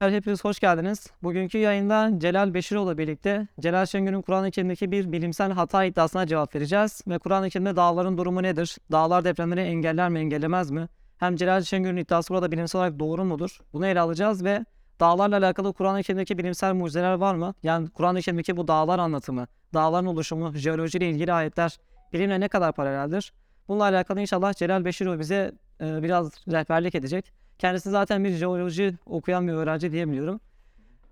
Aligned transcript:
Hepiniz 0.00 0.44
hoş 0.44 0.60
geldiniz. 0.60 1.06
Bugünkü 1.22 1.58
yayında 1.58 2.10
Celal 2.18 2.54
Beşiroğlu 2.54 2.98
birlikte 2.98 3.48
Celal 3.60 3.86
Şengör'ün 3.86 4.22
Kur'an-ı 4.22 4.50
Kerim'deki 4.50 4.92
bir 4.92 5.12
bilimsel 5.12 5.52
hata 5.52 5.84
iddiasına 5.84 6.26
cevap 6.26 6.54
vereceğiz. 6.54 7.02
Ve 7.08 7.18
Kur'an-ı 7.18 7.50
Kerim'de 7.50 7.76
dağların 7.76 8.18
durumu 8.18 8.42
nedir? 8.42 8.76
Dağlar 8.92 9.24
depremleri 9.24 9.60
engeller 9.60 10.08
mi 10.08 10.18
engellemez 10.18 10.70
mi? 10.70 10.88
Hem 11.18 11.36
Celal 11.36 11.62
Şengör'ün 11.62 11.96
iddiası 11.96 12.34
burada 12.34 12.52
bilimsel 12.52 12.78
olarak 12.78 12.98
doğru 12.98 13.24
mudur? 13.24 13.58
Bunu 13.72 13.86
ele 13.86 14.00
alacağız 14.00 14.44
ve 14.44 14.64
dağlarla 15.00 15.36
alakalı 15.36 15.72
Kur'an-ı 15.72 16.02
Kerim'deki 16.02 16.38
bilimsel 16.38 16.74
mucizeler 16.74 17.14
var 17.14 17.34
mı? 17.34 17.54
Yani 17.62 17.88
Kur'an-ı 17.88 18.20
Kerim'deki 18.20 18.56
bu 18.56 18.68
dağlar 18.68 18.98
anlatımı, 18.98 19.46
dağların 19.74 20.06
oluşumu, 20.06 20.52
jeolojiyle 20.54 21.10
ilgili 21.10 21.32
ayetler 21.32 21.78
bilimle 22.12 22.40
ne 22.40 22.48
kadar 22.48 22.72
paraleldir? 22.72 23.32
Bununla 23.68 23.84
alakalı 23.84 24.20
inşallah 24.20 24.54
Celal 24.54 24.84
Beşiroğlu 24.84 25.18
bize 25.18 25.52
e, 25.80 26.02
biraz 26.02 26.32
rehberlik 26.48 26.94
edecek. 26.94 27.45
Kendisi 27.58 27.90
zaten 27.90 28.24
bir 28.24 28.30
jeoloji 28.30 28.94
okuyan 29.06 29.48
bir 29.48 29.52
öğrenci 29.52 29.92
diyebiliyorum. 29.92 30.40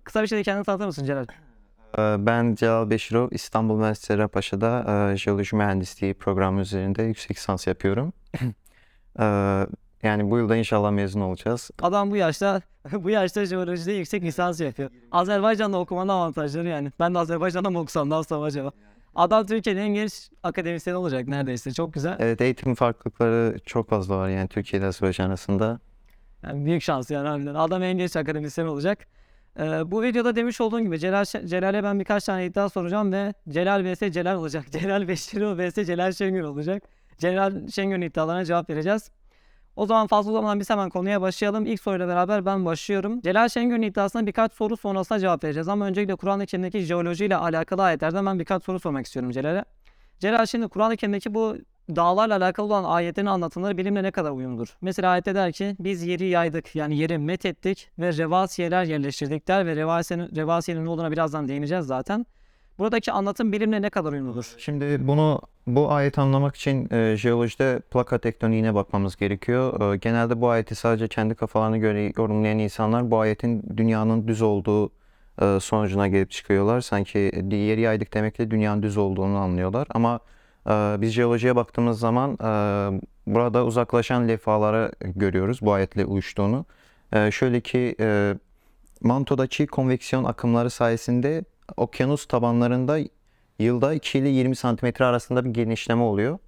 Kısa 0.03 0.21
bir 0.21 0.27
şekilde 0.27 0.43
kendini 0.43 0.63
tanıtır 0.65 0.85
mısın 0.85 1.05
Celal? 1.05 1.25
Ee, 1.97 2.25
Ben 2.25 2.55
Celal 2.55 2.89
Beşirov, 2.89 3.27
İstanbul 3.31 3.75
Üniversitesi 3.75 4.07
Cerrahpaşa'da 4.13 4.85
e, 5.13 5.17
jeoloji 5.17 5.55
mühendisliği 5.55 6.13
programı 6.13 6.61
üzerinde 6.61 7.03
yüksek 7.03 7.37
lisans 7.37 7.67
yapıyorum. 7.67 8.13
Ee, 9.19 9.67
Yani 10.03 10.31
bu 10.31 10.37
yılda 10.37 10.55
inşallah 10.55 10.91
mezun 10.91 11.21
olacağız. 11.21 11.71
Adam 11.81 12.11
bu 12.11 12.15
yaşta 12.15 12.61
bu 12.93 13.09
yaşta 13.09 13.45
jeolojide 13.45 13.91
yüksek 13.93 14.23
lisans 14.23 14.59
yapıyor. 14.61 14.89
Azerbaycan'da 15.11 15.77
okumanın 15.77 16.09
avantajları 16.09 16.67
yani. 16.67 16.91
Ben 16.99 17.15
de 17.15 17.19
Azerbaycan'da 17.19 17.69
mı 17.69 17.79
okusam 17.79 18.11
daha 18.11 18.23
sonra 18.23 18.45
acaba? 18.45 18.71
Adam 19.15 19.45
Türkiye'nin 19.45 19.81
en 19.81 19.93
genç 19.93 20.29
akademisyeni 20.43 20.97
olacak 20.97 21.27
neredeyse. 21.27 21.71
Çok 21.73 21.93
güzel. 21.93 22.15
Evet 22.19 22.41
eğitim 22.41 22.75
farklılıkları 22.75 23.59
çok 23.65 23.89
fazla 23.89 24.17
var 24.17 24.29
yani 24.29 24.47
Türkiye 24.47 24.79
ile 24.79 24.87
Azerbaycan 24.87 25.27
arasında. 25.29 25.79
Yani 26.45 26.65
büyük 26.65 26.83
şans 26.83 27.11
yani 27.11 27.27
harbiden. 27.27 27.55
Adam 27.55 27.83
en 27.83 27.97
genç 27.97 28.15
akademisyen 28.15 28.65
olacak. 28.65 29.07
Ee, 29.59 29.91
bu 29.91 30.03
videoda 30.03 30.35
demiş 30.35 30.61
olduğum 30.61 30.79
gibi 30.79 30.99
Celal 30.99 31.25
Celal'e 31.25 31.83
ben 31.83 31.99
birkaç 31.99 32.23
tane 32.23 32.45
iddia 32.45 32.69
soracağım 32.69 33.11
ve 33.11 33.33
Celal 33.49 33.83
vs 33.83 33.99
Celal 33.99 34.35
olacak. 34.35 34.65
Celal 34.71 35.07
Beşirov 35.07 35.57
vs 35.59 35.75
Celal 35.75 36.11
Şengör 36.11 36.43
olacak. 36.43 36.83
Celal 37.17 37.67
Şengör'ün 37.67 38.01
iddialarına 38.01 38.45
cevap 38.45 38.69
vereceğiz. 38.69 39.11
O 39.75 39.85
zaman 39.85 40.07
fazla 40.07 40.31
uzamadan 40.31 40.59
biz 40.59 40.69
hemen 40.69 40.89
konuya 40.89 41.21
başlayalım. 41.21 41.65
İlk 41.65 41.81
soruyla 41.81 42.07
beraber 42.07 42.45
ben 42.45 42.65
başlıyorum. 42.65 43.21
Celal 43.21 43.49
Şengör'ün 43.49 43.81
iddiasına 43.81 44.27
birkaç 44.27 44.53
soru 44.53 44.77
sonrasında 44.77 45.19
cevap 45.19 45.43
vereceğiz. 45.43 45.67
Ama 45.67 45.85
öncelikle 45.85 46.15
Kur'an-ı 46.15 46.45
Kerim'deki 46.45 46.79
jeolojiyle 46.79 47.35
alakalı 47.35 47.83
ayetlerden 47.83 48.25
ben 48.25 48.39
birkaç 48.39 48.63
soru 48.63 48.79
sormak 48.79 49.05
istiyorum 49.05 49.31
Celal'e. 49.31 49.65
Celal 50.19 50.45
şimdi 50.45 50.67
Kur'an-ı 50.67 50.97
Kerim'deki 50.97 51.33
bu 51.33 51.57
dağlarla 51.89 52.35
alakalı 52.35 52.65
olan 52.65 52.83
ayetlerin 52.83 53.27
anlatımları 53.27 53.77
bilimle 53.77 54.03
ne 54.03 54.11
kadar 54.11 54.31
uyumludur? 54.31 54.77
Mesela 54.81 55.09
ayette 55.11 55.35
der 55.35 55.51
ki 55.51 55.75
biz 55.79 56.03
yeri 56.03 56.25
yaydık 56.25 56.75
yani 56.75 56.97
yeri 56.97 57.17
met 57.17 57.45
ettik 57.45 57.89
ve 57.99 58.17
revasiyeler 58.17 58.83
yerleştirdik 58.83 59.47
der 59.47 59.65
ve 59.65 59.75
revasiyenin, 59.75 60.35
revasiyenin 60.35 60.85
ne 60.85 60.89
olduğuna 60.89 61.11
birazdan 61.11 61.47
değineceğiz 61.47 61.85
zaten. 61.85 62.25
Buradaki 62.79 63.11
anlatım 63.11 63.51
bilimle 63.51 63.81
ne 63.81 63.89
kadar 63.89 64.11
uyumludur? 64.13 64.55
Şimdi 64.57 65.07
bunu 65.07 65.41
bu 65.67 65.91
ayeti 65.91 66.21
anlamak 66.21 66.55
için 66.55 66.93
e, 66.93 67.15
jeolojide 67.17 67.79
plaka 67.91 68.17
tektoniğine 68.17 68.75
bakmamız 68.75 69.15
gerekiyor. 69.15 69.93
E, 69.93 69.97
genelde 69.97 70.41
bu 70.41 70.49
ayeti 70.49 70.75
sadece 70.75 71.07
kendi 71.07 71.35
kafalarına 71.35 71.77
göre 71.77 72.13
yorumlayan 72.17 72.59
insanlar 72.59 73.11
bu 73.11 73.19
ayetin 73.19 73.77
dünyanın 73.77 74.27
düz 74.27 74.41
olduğu 74.41 74.91
e, 75.41 75.59
sonucuna 75.59 76.07
gelip 76.07 76.31
çıkıyorlar. 76.31 76.81
Sanki 76.81 77.17
yeri 77.51 77.81
yaydık 77.81 78.13
demekle 78.13 78.51
dünyanın 78.51 78.83
düz 78.83 78.97
olduğunu 78.97 79.37
anlıyorlar. 79.37 79.87
Ama 79.89 80.19
biz 81.01 81.11
jeolojiye 81.11 81.55
baktığımız 81.55 81.99
zaman 81.99 82.33
e, 82.33 83.01
burada 83.27 83.65
uzaklaşan 83.65 84.27
levhaları 84.27 84.91
görüyoruz 85.01 85.59
bu 85.61 85.73
ayetle 85.73 86.05
uyuştuğunu. 86.05 86.65
E, 87.13 87.31
şöyle 87.31 87.61
ki 87.61 87.95
e, 87.99 88.35
mantodaki 89.01 89.67
konveksiyon 89.67 90.23
akımları 90.23 90.69
sayesinde 90.69 91.43
okyanus 91.77 92.25
tabanlarında 92.25 92.99
yılda 93.59 93.93
2 93.93 94.19
ile 94.19 94.29
20 94.29 94.55
santimetre 94.55 95.05
arasında 95.05 95.45
bir 95.45 95.49
genişleme 95.49 96.01
oluyor. 96.01 96.39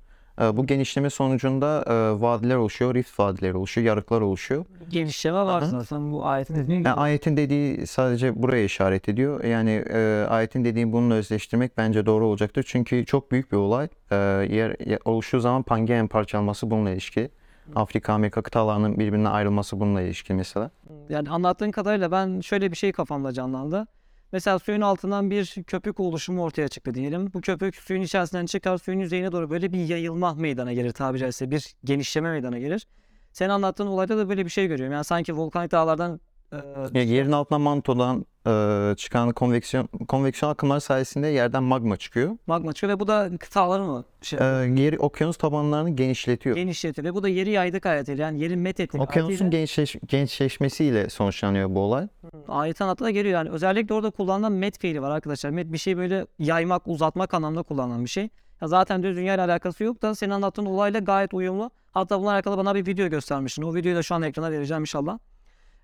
Ee, 0.41 0.57
Bu 0.57 0.65
genişleme 0.65 1.09
sonucunda 1.09 1.83
e, 1.87 2.21
vadiler 2.21 2.55
oluşuyor, 2.55 2.95
rift 2.95 3.19
vadileri 3.19 3.57
oluşuyor, 3.57 3.87
yarıklar 3.87 4.21
oluşuyor. 4.21 4.65
Genişleme 4.89 5.37
var 5.37 5.61
zaten 5.61 6.11
bu 6.11 6.25
ayetin 6.25 6.55
dediğin 6.55 6.79
gibi. 6.79 6.87
Yani 6.87 6.99
ayetin 6.99 7.37
dediği 7.37 7.87
sadece 7.87 8.41
buraya 8.43 8.63
işaret 8.63 9.09
ediyor. 9.09 9.43
Yani 9.43 9.83
e, 9.93 10.25
ayetin 10.29 10.65
dediği 10.65 10.91
bununla 10.91 11.13
özleştirmek 11.13 11.77
bence 11.77 12.05
doğru 12.05 12.25
olacaktır. 12.25 12.65
Çünkü 12.67 13.05
çok 13.05 13.31
büyük 13.31 13.51
bir 13.51 13.57
olay. 13.57 13.87
E, 14.11 14.15
yer, 14.15 14.75
yer 14.85 14.99
oluştuğu 15.05 15.39
zaman 15.39 15.63
Pangean 15.63 16.07
parçalanması 16.07 16.71
bununla 16.71 16.89
ilişkili. 16.91 17.29
Afrika, 17.75 18.13
Amerika 18.13 18.41
kıtalarının 18.41 18.99
birbirinden 18.99 19.31
ayrılması 19.31 19.79
bununla 19.79 20.01
ilişkili 20.01 20.37
mesela. 20.37 20.71
Yani 21.09 21.29
anlattığın 21.29 21.71
kadarıyla 21.71 22.11
ben 22.11 22.39
şöyle 22.39 22.71
bir 22.71 22.77
şey 22.77 22.91
kafamda 22.91 23.33
canlandı. 23.33 23.87
Mesela 24.31 24.59
suyun 24.59 24.81
altından 24.81 25.31
bir 25.31 25.63
köpük 25.67 25.99
oluşumu 25.99 26.43
ortaya 26.43 26.67
çıktı 26.67 26.93
diyelim. 26.93 27.33
Bu 27.33 27.41
köpük 27.41 27.75
suyun 27.75 28.01
içerisinden 28.01 28.45
çıkar, 28.45 28.77
suyun 28.77 28.99
yüzeyine 28.99 29.31
doğru 29.31 29.49
böyle 29.49 29.73
bir 29.73 29.87
yayılma 29.87 30.33
meydana 30.33 30.73
gelir 30.73 30.91
tabiri 30.91 31.19
caizse. 31.19 31.51
Bir 31.51 31.75
genişleme 31.83 32.31
meydana 32.31 32.59
gelir. 32.59 32.87
Senin 33.31 33.49
anlattığın 33.49 33.87
olayda 33.87 34.17
da 34.17 34.29
böyle 34.29 34.45
bir 34.45 34.49
şey 34.49 34.67
görüyorum. 34.67 34.93
Yani 34.93 35.03
sanki 35.03 35.37
volkanik 35.37 35.71
dağlardan 35.71 36.19
e, 36.53 36.57
Ya 36.93 37.03
yerin 37.03 37.31
altından 37.31 37.61
mantodan 37.61 38.25
e, 38.47 38.93
çıkan 38.97 39.31
konveksiyon 39.31 39.87
konveksiyon 40.07 40.51
akımları 40.51 40.81
sayesinde 40.81 41.27
yerden 41.27 41.63
magma 41.63 41.97
çıkıyor. 41.97 42.37
magma 42.47 42.73
çıkıyor 42.73 42.93
ve 42.93 42.99
bu 42.99 43.07
da 43.07 43.29
kıtaları 43.39 43.83
mı 43.83 44.03
şey, 44.21 44.39
E, 44.39 44.43
yeri 44.81 44.99
okyanus 44.99 45.37
tabanlarını 45.37 45.89
genişletiyor. 45.89 46.55
genişletiyor 46.55 47.05
ve 47.05 47.13
bu 47.13 47.23
da 47.23 47.29
yeri 47.29 47.49
yaydık 47.49 47.85
ayetiyle 47.85 48.21
yani 48.21 48.39
yerin 48.39 48.59
met 48.59 48.79
ettik 48.79 49.01
Okyanusun 49.01 49.45
ayetiyle- 49.45 49.49
genişleş, 49.49 49.95
genişleşmesiyle 50.07 51.09
sonuçlanıyor 51.09 51.69
bu 51.75 51.79
olay. 51.79 52.07
Ayetin 52.47 52.83
anlatı 52.83 53.03
da 53.03 53.09
geliyor 53.11 53.33
yani. 53.33 53.49
Özellikle 53.49 53.93
orada 53.93 54.09
kullanılan 54.09 54.51
met 54.51 54.79
fiili 54.79 55.01
var 55.01 55.11
arkadaşlar. 55.11 55.49
Met 55.49 55.73
bir 55.73 55.77
şey 55.77 55.97
böyle 55.97 56.25
yaymak, 56.39 56.87
uzatmak 56.87 57.33
anlamında 57.33 57.63
kullanılan 57.63 58.03
bir 58.05 58.09
şey. 58.09 58.29
Ya 58.61 58.67
zaten 58.67 59.03
düz 59.03 59.17
dünya 59.17 59.33
ile 59.35 59.41
alakası 59.41 59.83
yok 59.83 60.01
da 60.01 60.15
senin 60.15 60.31
anlattığın 60.31 60.65
olayla 60.65 60.99
gayet 60.99 61.33
uyumlu. 61.33 61.71
Hatta 61.91 62.19
bununla 62.19 62.31
alakalı 62.31 62.57
bana 62.57 62.75
bir 62.75 62.85
video 62.87 63.07
göstermiştin. 63.07 63.61
O 63.63 63.75
videoyu 63.75 63.97
da 63.97 64.03
şu 64.03 64.15
an 64.15 64.21
ekrana 64.21 64.51
vereceğim 64.51 64.83
inşallah. 64.83 65.19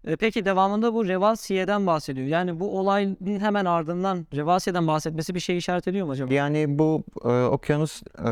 E, 0.08 0.16
Peki 0.16 0.46
devamında 0.46 0.94
bu 0.94 1.08
Revasiye'den 1.08 1.88
bahsediyor. 1.88 2.28
Yani 2.28 2.60
bu 2.60 2.80
olayın 2.80 3.18
hemen 3.40 3.66
ardından 3.66 4.28
Revasiye'den 4.36 4.88
bahsetmesi 4.88 5.36
bir 5.36 5.40
şey 5.40 5.58
işaret 5.58 5.88
ediyor 5.88 6.06
mu 6.06 6.12
acaba? 6.12 6.34
Yani 6.34 6.80
bu 6.80 7.04
e, 7.26 7.44
okyanus 7.44 8.04
e, 8.04 8.30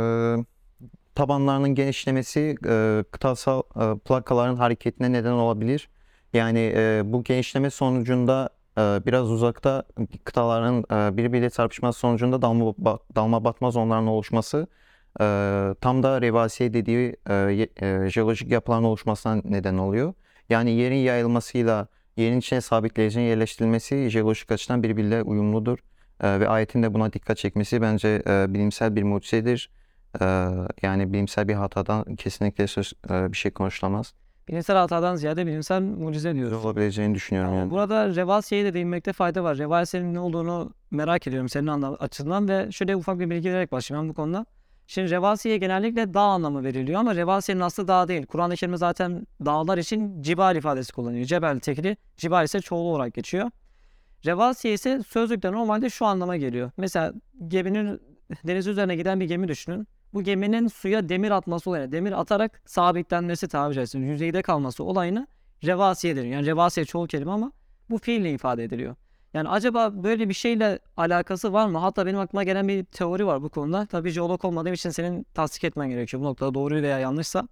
tabanlarının 1.16 1.76
genişlemesi 1.76 2.56
e, 2.66 3.04
kıtasal 3.12 3.62
e, 3.62 3.98
plakaların 4.00 4.56
hareketine 4.56 5.12
neden 5.12 5.32
olabilir. 5.32 5.90
Yani 6.34 6.74
e, 6.76 7.02
bu 7.06 7.24
genişleme 7.24 7.70
sonucunda 7.70 8.50
e, 8.78 8.82
biraz 9.06 9.32
uzakta 9.32 9.84
kıtaların 10.24 10.80
e, 10.80 11.18
birbiriyle 11.18 11.50
çarpışması 11.50 12.00
sonucunda 12.00 12.42
dalma, 12.42 12.74
dalma 13.16 13.44
batma 13.44 13.72
zonlarının 13.72 14.08
oluşması 14.08 14.68
e, 15.22 15.26
tam 15.82 16.04
da 16.04 16.22
revasiye 16.22 16.74
dediği 16.74 17.16
e, 17.30 17.68
e, 17.82 18.10
jeolojik 18.10 18.52
yapıların 18.52 18.84
oluşmasına 18.84 19.42
neden 19.46 19.78
oluyor. 19.78 20.14
Yani 20.52 20.72
yerin 20.72 20.96
yayılmasıyla 20.96 21.88
yerin 22.18 22.40
içine 22.40 22.62
sabitleyicinin 22.62 23.24
yerleştirilmesi 23.24 24.10
jeolojik 24.10 24.52
açıdan 24.52 24.84
birbiriyle 24.84 25.24
uyumludur. 25.24 25.80
E, 26.22 26.40
ve 26.40 26.50
ayetin 26.50 26.84
de 26.84 26.94
buna 26.94 27.14
dikkat 27.14 27.38
çekmesi 27.38 27.82
bence 27.82 28.24
e, 28.28 28.54
bilimsel 28.54 28.96
bir 28.96 29.04
mucizedir. 29.04 29.70
E, 30.22 30.26
yani 30.82 31.14
bilimsel 31.14 31.48
bir 31.48 31.54
hatadan 31.54 32.16
kesinlikle 32.16 32.68
söz 32.68 32.94
e, 33.10 33.32
bir 33.32 33.38
şey 33.38 33.52
konuşulamaz. 33.52 34.14
Bilimsel 34.48 34.76
hatadan 34.78 35.16
ziyade 35.16 35.46
bilimsel 35.46 35.82
mucize 35.82 36.36
diyoruz. 36.36 36.66
Olabileceğini 36.66 37.16
düşünüyorum 37.16 37.56
yani. 37.56 37.72
Burada 37.72 38.16
Revasiye'ye 38.16 38.68
de 38.68 38.74
değinmekte 38.74 39.14
fayda 39.14 39.44
var. 39.44 39.58
Revasiye'nin 39.58 40.14
ne 40.14 40.20
olduğunu 40.20 40.74
merak 40.92 41.28
ediyorum 41.28 41.50
senin 41.50 41.82
açından 41.82 42.50
ve 42.50 42.72
şöyle 42.72 42.96
ufak 42.96 43.20
bir 43.20 43.30
bilgi 43.30 43.52
vererek 43.52 43.72
başlayayım 43.72 44.10
bu 44.10 44.14
konuda. 44.14 44.46
Şimdi 44.92 45.12
Revasiye 45.12 45.58
genellikle 45.58 46.14
dağ 46.14 46.22
anlamı 46.22 46.64
veriliyor 46.64 47.00
ama 47.00 47.16
Revasiye'nin 47.16 47.62
aslı 47.62 47.88
dağ 47.88 48.08
değil. 48.08 48.26
Kur'an-ı 48.26 48.56
Kerim'de 48.56 48.78
zaten 48.78 49.28
dağlar 49.46 49.78
için 49.78 50.22
cibal 50.22 50.56
ifadesi 50.56 50.94
kullanıyor. 50.94 51.26
Cebel 51.26 51.60
tekli, 51.60 51.98
cibal 52.18 52.46
ise 52.46 52.62
çoğulu 52.62 52.90
olarak 52.90 53.14
geçiyor. 53.14 53.52
Revasiye 54.26 54.74
ise 54.74 55.02
sözlükte 55.08 55.52
normalde 55.52 55.90
şu 55.90 56.06
anlama 56.06 56.38
geliyor. 56.38 56.72
Mesela 56.78 57.14
geminin 57.48 58.02
deniz 58.48 58.68
üzerine 58.68 58.96
giden 58.96 59.20
bir 59.20 59.26
gemi 59.26 59.48
düşünün. 59.48 59.88
Bu 60.14 60.24
geminin 60.24 60.68
suya 60.68 61.10
demir 61.10 61.32
atması 61.32 61.70
olayını, 61.70 61.92
demir 61.92 62.20
atarak 62.20 62.62
sabitlenmesi 62.66 63.48
tabiri 63.48 63.76
caizse 63.76 64.00
yüzeyde 64.00 64.42
kalması 64.42 64.84
olayını 64.84 65.28
revasiye 65.64 66.16
deniyor. 66.16 66.34
Yani 66.34 66.46
revasiye 66.46 66.86
çoğul 66.86 67.08
kelime 67.08 67.32
ama 67.32 67.52
bu 67.90 67.98
fiille 67.98 68.32
ifade 68.32 68.64
ediliyor. 68.64 68.96
Yani 69.34 69.50
acaba 69.50 70.04
böyle 70.04 70.30
bir 70.30 70.34
şeyle 70.34 70.80
alakası 70.98 71.54
var 71.54 71.68
mı? 71.68 71.78
Hatta 71.78 72.06
benim 72.06 72.20
aklıma 72.20 72.44
gelen 72.44 72.68
bir 72.68 72.84
teori 72.84 73.28
var 73.28 73.44
bu 73.44 73.50
konuda. 73.50 73.86
Tabii 73.86 74.10
jeolog 74.10 74.46
olmadığım 74.46 74.74
için 74.74 74.90
senin 74.90 75.26
tasdik 75.34 75.64
etmen 75.64 75.90
gerekiyor 75.90 76.22
bu 76.22 76.26
noktada 76.26 76.54
doğru 76.54 76.76
veya 76.76 77.00
yanlışsa. 77.00 77.48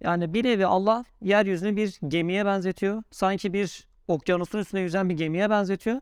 Yani 0.00 0.34
bir 0.34 0.44
evi 0.44 0.66
Allah 0.66 1.04
yeryüzünü 1.22 1.76
bir 1.76 1.98
gemiye 2.08 2.46
benzetiyor. 2.46 3.02
Sanki 3.10 3.52
bir 3.52 3.86
okyanusun 4.08 4.58
üstünde 4.58 4.80
yüzen 4.80 5.08
bir 5.08 5.14
gemiye 5.14 5.50
benzetiyor. 5.50 6.00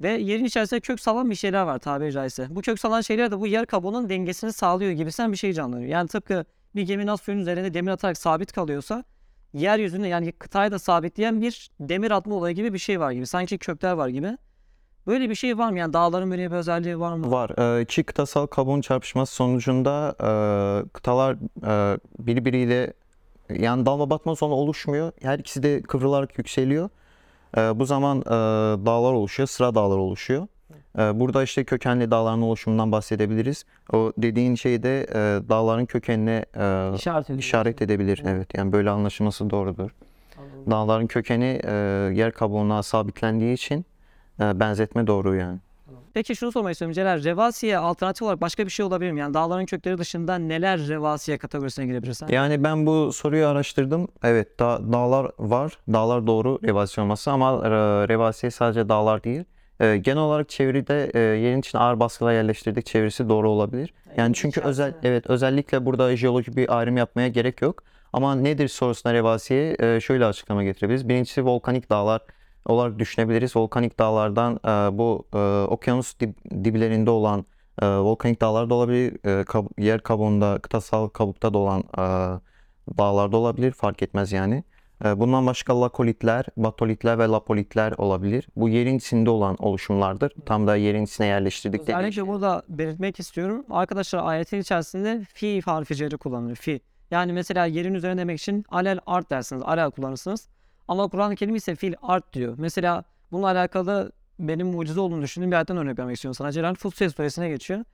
Ve 0.00 0.10
yerin 0.10 0.44
içerisinde 0.44 0.80
kök 0.80 1.00
salan 1.00 1.30
bir 1.30 1.34
şeyler 1.34 1.62
var 1.62 1.78
tabiri 1.78 2.12
caizse. 2.12 2.46
Bu 2.50 2.60
kök 2.60 2.80
salan 2.80 3.00
şeyler 3.00 3.30
de 3.30 3.40
bu 3.40 3.46
yer 3.46 3.66
kabuğunun 3.66 4.08
dengesini 4.08 4.52
sağlıyor 4.52 4.92
gibisinden 4.92 5.32
bir 5.32 5.36
şey 5.36 5.52
canlanıyor. 5.52 5.88
Yani 5.88 6.08
tıpkı 6.08 6.44
bir 6.74 6.82
gemi 6.82 7.06
nasıl 7.06 7.24
suyun 7.24 7.38
üzerinde 7.38 7.74
demir 7.74 7.90
atarak 7.90 8.18
sabit 8.18 8.52
kalıyorsa 8.52 9.04
yeryüzünde 9.54 10.08
yani 10.08 10.32
kıtayı 10.32 10.70
da 10.72 10.78
sabitleyen 10.78 11.42
bir 11.42 11.70
demir 11.80 12.10
atma 12.10 12.34
olayı 12.34 12.54
gibi 12.54 12.72
bir 12.72 12.78
şey 12.78 13.00
var 13.00 13.12
gibi. 13.12 13.26
Sanki 13.26 13.58
kökler 13.58 13.92
var 13.92 14.08
gibi. 14.08 14.38
Böyle 15.06 15.30
bir 15.30 15.34
şey 15.34 15.58
var 15.58 15.70
mı? 15.70 15.78
Yani 15.78 15.92
dağların 15.92 16.30
böyle 16.30 16.50
bir 16.50 16.56
özelliği 16.56 17.00
var 17.00 17.14
mı? 17.16 17.30
Var. 17.30 17.78
Ee, 17.78 17.82
İki 17.82 18.02
kıtasal 18.04 18.46
kabuğun 18.46 18.80
çarpışması 18.80 19.34
sonucunda 19.34 20.14
e, 20.20 20.28
kıtalar 20.88 21.36
e, 21.66 21.98
birbiriyle 22.18 22.92
yani 23.50 23.86
dalma 23.86 24.10
batma 24.10 24.36
sonu 24.36 24.52
oluşmuyor. 24.54 25.12
Her 25.22 25.38
ikisi 25.38 25.62
de 25.62 25.82
kıvrılarak 25.82 26.38
yükseliyor. 26.38 26.88
E, 27.56 27.78
bu 27.78 27.84
zaman 27.86 28.20
e, 28.20 28.30
dağlar 28.86 29.12
oluşuyor. 29.12 29.46
Sıra 29.46 29.74
dağlar 29.74 29.98
oluşuyor. 29.98 30.46
E, 30.98 31.20
burada 31.20 31.42
işte 31.42 31.64
kökenli 31.64 32.10
dağların 32.10 32.42
oluşumundan 32.42 32.92
bahsedebiliriz. 32.92 33.64
O 33.92 34.12
dediğin 34.18 34.54
şey 34.54 34.82
de 34.82 35.00
e, 35.02 35.48
dağların 35.48 35.86
kökenine 35.86 36.44
e, 36.56 36.90
İşaret 36.94 37.30
işaret 37.30 37.82
edebilir. 37.82 38.22
Evet. 38.26 38.54
Yani 38.54 38.72
böyle 38.72 38.90
anlaşılması 38.90 39.50
doğrudur. 39.50 39.90
Anladım. 40.38 40.70
Dağların 40.70 41.06
kökeni 41.06 41.60
e, 41.64 41.72
yer 42.14 42.32
kabuğuna 42.32 42.82
sabitlendiği 42.82 43.54
için 43.54 43.84
e, 44.40 44.60
benzetme 44.60 45.06
doğru 45.06 45.34
yani. 45.34 45.58
Peki 46.14 46.36
şunu 46.36 46.52
sormak 46.52 46.72
istiyorum 46.72 46.92
Celal. 46.92 47.24
Revasiye 47.24 47.78
alternatif 47.78 48.22
olarak 48.22 48.40
başka 48.40 48.64
bir 48.64 48.70
şey 48.70 48.86
olabilir 48.86 49.12
mi? 49.12 49.20
Yani 49.20 49.34
dağların 49.34 49.66
kökleri 49.66 49.98
dışında 49.98 50.38
neler 50.38 50.88
revasiye 50.88 51.38
kategorisine 51.38 51.86
girebilir 51.86 52.12
sen? 52.12 52.28
Yani 52.28 52.64
ben 52.64 52.86
bu 52.86 53.12
soruyu 53.12 53.46
araştırdım. 53.46 54.08
Evet 54.22 54.60
da- 54.60 54.92
dağlar 54.92 55.30
var. 55.38 55.78
Dağlar 55.92 56.26
doğru 56.26 56.58
revasi 56.64 57.00
olması 57.00 57.30
ama 57.30 57.50
e, 57.64 57.68
revasiye 58.08 58.50
sadece 58.50 58.88
dağlar 58.88 59.24
değil. 59.24 59.44
E, 59.82 59.96
genel 59.96 60.18
olarak 60.22 60.48
çevrede 60.48 61.10
e, 61.14 61.18
yerin 61.18 61.58
içine 61.58 61.80
ağır 61.80 62.00
baskılar 62.00 62.32
yerleştirdik 62.32 62.86
çevresi 62.86 63.28
doğru 63.28 63.50
olabilir. 63.50 63.94
Yani 64.16 64.34
çünkü 64.34 64.60
özel 64.60 64.94
evet 65.02 65.26
özellikle 65.30 65.86
burada 65.86 66.16
jeolojik 66.16 66.56
bir 66.56 66.78
ayrım 66.78 66.96
yapmaya 66.96 67.28
gerek 67.28 67.62
yok. 67.62 67.82
Ama 68.12 68.34
nedir 68.34 68.68
sorusuna 68.68 69.14
revasiye 69.14 69.76
e, 69.80 70.00
şöyle 70.00 70.26
açıklama 70.26 70.64
getirebiliriz. 70.64 71.08
Birincisi 71.08 71.44
volkanik 71.44 71.90
dağlar 71.90 72.22
olarak 72.66 72.98
düşünebiliriz. 72.98 73.56
Volkanik 73.56 73.98
dağlardan 73.98 74.60
e, 74.64 74.98
bu 74.98 75.28
e, 75.34 75.38
okyanus 75.68 76.14
dip- 76.20 76.64
diplerinde 76.64 77.10
olan 77.10 77.44
e, 77.82 77.86
volkanik 77.86 78.40
dağlar 78.40 78.70
da 78.70 78.74
olabilir. 78.74 79.12
E, 79.24 79.42
kab- 79.42 79.82
yer 79.82 80.00
kabuğunda, 80.00 80.58
kıtasal 80.62 81.08
kabukta 81.08 81.54
da 81.54 81.58
olan 81.58 81.80
e, 81.80 82.02
dağlar 82.98 83.32
da 83.32 83.36
olabilir. 83.36 83.72
Fark 83.72 84.02
etmez 84.02 84.32
yani. 84.32 84.64
E, 85.04 85.20
bundan 85.20 85.46
başka 85.46 85.80
lakolitler, 85.80 86.44
batolitler 86.56 87.18
ve 87.18 87.24
lapolitler 87.24 87.92
olabilir. 87.92 88.48
Bu 88.56 88.68
yerin 88.68 88.98
içinde 88.98 89.30
olan 89.30 89.56
oluşumlardır. 89.58 90.32
Tam 90.46 90.66
da 90.66 90.76
yerin 90.76 91.04
içine 91.04 91.26
yerleştirdik 91.26 91.80
Özellikle 91.80 92.12
şey. 92.12 92.26
burada 92.26 92.62
belirtmek 92.68 93.20
istiyorum. 93.20 93.64
Arkadaşlar 93.70 94.24
ayetin 94.24 94.60
içerisinde 94.60 95.24
fi 95.34 95.60
harfi 95.60 96.16
kullanılıyor. 96.16 96.56
Fi. 96.56 96.80
Yani 97.10 97.32
mesela 97.32 97.66
yerin 97.66 97.94
üzerine 97.94 98.20
demek 98.20 98.38
için 98.38 98.64
alel 98.68 98.98
art 99.06 99.30
dersiniz. 99.30 99.62
Alel 99.62 99.90
kullanırsınız. 99.90 100.48
Ama 100.88 101.08
Kur'an-ı 101.08 101.36
Kerim 101.36 101.54
ise 101.54 101.74
fil 101.74 101.94
art 102.02 102.32
diyor. 102.32 102.54
Mesela 102.58 103.04
bununla 103.32 103.46
alakalı 103.46 104.12
benim 104.38 104.66
mucize 104.66 105.00
olduğunu 105.00 105.22
düşündüğüm 105.22 105.50
bir 105.50 105.56
ayetten 105.56 105.76
örnek 105.76 105.98
vermek 105.98 106.16
istiyorum 106.16 106.34
sana. 106.34 106.52
Celal 106.52 106.74
Fussilet 106.74 107.16
suresine 107.16 107.48
geçiyor. 107.48 107.84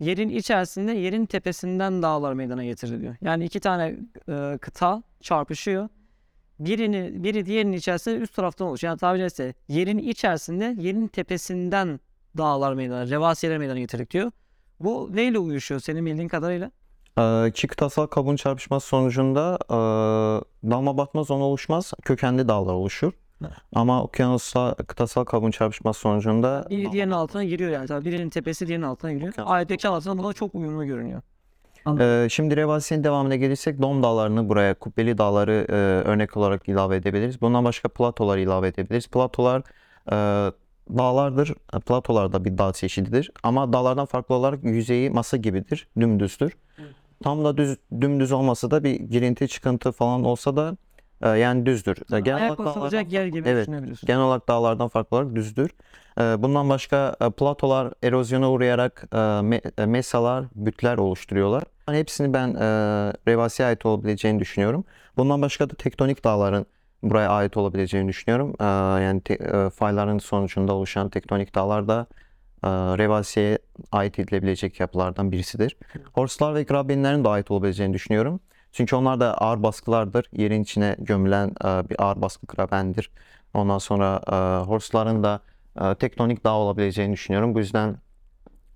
Yerin 0.00 0.28
içerisinde 0.28 0.92
yerin 0.92 1.26
tepesinden 1.26 2.02
dağlar 2.02 2.32
meydana 2.32 2.64
getiriliyor. 2.64 3.16
Yani 3.20 3.44
iki 3.44 3.60
tane 3.60 3.96
e, 4.28 4.58
kıta 4.60 5.02
çarpışıyor. 5.20 5.88
Birini, 6.60 7.24
biri 7.24 7.46
diğerinin 7.46 7.72
içerisinde 7.72 8.16
üst 8.16 8.34
taraftan 8.34 8.68
oluşuyor. 8.68 8.90
Yani 8.90 8.98
tabiri 8.98 9.20
caizse 9.20 9.54
yerin 9.68 9.98
içerisinde 9.98 10.74
yerin 10.78 11.08
tepesinden 11.08 12.00
dağlar 12.38 12.74
meydana, 12.74 13.06
revasiyeler 13.08 13.58
meydana 13.58 13.78
getirdik 13.78 14.10
diyor. 14.10 14.30
Bu 14.80 15.10
neyle 15.12 15.38
uyuşuyor 15.38 15.80
senin 15.80 16.06
bildiğin 16.06 16.28
kadarıyla? 16.28 16.70
Ee, 17.18 17.48
İki 17.48 17.66
kıtasal 17.66 18.06
kabuğun 18.06 18.36
çarpışması 18.36 18.86
sonucunda 18.86 19.58
e, 19.70 19.76
dalma 20.70 20.96
batma 20.98 21.22
zonu 21.22 21.42
oluşmaz. 21.44 21.92
Kökenli 22.02 22.48
dağlar 22.48 22.74
oluşur. 22.74 23.12
Evet. 23.42 23.52
Ama 23.74 24.02
okyanusla 24.02 24.74
kıtasal 24.74 25.24
kabuğun 25.24 25.50
çarpışması 25.50 26.00
sonucunda 26.00 26.66
Biri 26.70 26.92
diğerinin 26.92 27.12
altına 27.12 27.44
giriyor 27.44 27.70
yani. 27.70 27.86
Tabii 27.86 28.04
birinin 28.04 28.30
tepesi 28.30 28.66
diğerinin 28.66 28.86
altına 28.86 29.12
giriyor. 29.12 29.32
Okyanus. 29.32 29.50
Ayetteki 29.50 29.88
altına 29.88 30.18
buna 30.18 30.32
çok 30.32 30.54
uyumlu 30.54 30.84
görünüyor. 30.86 31.22
Ee, 32.00 32.28
şimdi 32.30 32.56
Revasiye'nin 32.56 33.04
devamına 33.04 33.36
gelirsek 33.36 33.82
Dom 33.82 34.02
dağlarını 34.02 34.48
buraya, 34.48 34.74
Kubbeli 34.74 35.18
dağları 35.18 35.66
e, 35.68 35.72
örnek 36.08 36.36
olarak 36.36 36.68
ilave 36.68 36.96
edebiliriz. 36.96 37.40
Bundan 37.40 37.64
başka 37.64 37.88
platolar 37.88 38.38
ilave 38.38 38.68
edebiliriz. 38.68 39.08
Platolar 39.08 39.62
e, 40.06 40.16
dağlardır. 40.98 41.54
Platolar 41.86 42.32
da 42.32 42.44
bir 42.44 42.58
dağ 42.58 42.72
çeşididir. 42.72 43.30
Ama 43.42 43.72
dağlardan 43.72 44.06
farklı 44.06 44.34
olarak 44.34 44.64
yüzeyi 44.64 45.10
masa 45.10 45.36
gibidir, 45.36 45.88
dümdüzdür. 46.00 46.52
Tam 47.22 47.44
da 47.44 47.56
düz, 47.56 47.76
dümdüz 48.00 48.32
olmasa 48.32 48.70
da 48.70 48.84
bir 48.84 48.94
girinti, 48.94 49.48
çıkıntı 49.48 49.92
falan 49.92 50.24
olsa 50.24 50.56
da 50.56 50.76
e, 51.22 51.28
yani 51.28 51.66
düzdür. 51.66 51.96
E, 52.16 52.20
genel 52.20 52.36
Ayak 52.42 52.60
olarak 52.60 52.76
basılacak 52.76 52.92
dağlardan- 53.06 53.12
yer 53.14 53.26
gibi 53.26 53.48
Evet. 53.48 53.66
düşünebiliyorsun. 53.66 54.06
Genel 54.06 54.20
olarak 54.20 54.48
dağlardan 54.48 54.88
farklı 54.88 55.16
olarak 55.16 55.34
düzdür. 55.34 55.70
Ee, 56.20 56.22
Bundan 56.38 56.68
başka 56.68 57.16
e, 57.20 57.30
platolar 57.30 57.92
erozyona 58.02 58.50
uğrayarak 58.50 59.04
e, 59.12 59.16
me- 59.16 59.82
e, 59.82 59.86
mesalar, 59.86 60.44
bütler 60.54 60.98
oluşturuyorlar. 60.98 61.62
Yani 61.88 61.98
hepsini 61.98 62.32
ben 62.32 62.48
e, 62.54 62.60
revasiye 63.28 63.68
ait 63.68 63.86
olabileceğini 63.86 64.40
düşünüyorum. 64.40 64.84
Bundan 65.16 65.42
başka 65.42 65.70
da 65.70 65.74
tektonik 65.74 66.24
dağların 66.24 66.66
buraya 67.02 67.28
ait 67.30 67.56
olabileceğini 67.56 68.08
düşünüyorum. 68.08 68.54
Ee, 68.60 68.64
Yani 69.04 69.20
te- 69.20 69.34
e, 69.34 69.70
fayların 69.70 70.18
sonucunda 70.18 70.74
oluşan 70.74 71.08
tektonik 71.08 71.54
dağlar 71.54 71.88
da 71.88 72.06
e, 72.64 72.68
revasiyeye 72.68 73.58
ait 73.92 74.18
edilebilecek 74.18 74.80
yapılardan 74.80 75.32
birisidir. 75.32 75.76
Horslar 76.12 76.54
ve 76.54 76.62
grabenlerin 76.62 77.24
de 77.24 77.28
ait 77.28 77.50
olabileceğini 77.50 77.94
düşünüyorum. 77.94 78.40
Çünkü 78.72 78.96
onlar 78.96 79.20
da 79.20 79.38
ağır 79.38 79.62
baskılardır. 79.62 80.26
Yerin 80.32 80.62
içine 80.62 80.96
gömülen 80.98 81.48
e, 81.48 81.90
bir 81.90 82.04
ağır 82.04 82.22
baskı 82.22 82.46
grabendir. 82.46 83.10
Ondan 83.54 83.78
sonra 83.78 84.20
e, 84.26 84.66
horsların 84.66 85.22
da 85.22 85.40
e, 85.80 85.94
tektonik 85.94 86.44
dağ 86.44 86.54
olabileceğini 86.54 87.12
düşünüyorum. 87.12 87.54
Bu 87.54 87.58
yüzden 87.58 87.96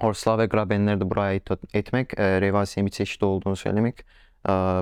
horslar 0.01 0.39
ve 0.39 0.47
grabenleri 0.47 1.01
de 1.01 1.11
buraya 1.11 1.41
etmek, 1.75 2.19
e, 2.19 2.41
revasiyenin 2.41 2.87
bir 2.87 2.93
çeşidi 2.93 3.25
olduğunu 3.25 3.57
söylemek 3.57 4.05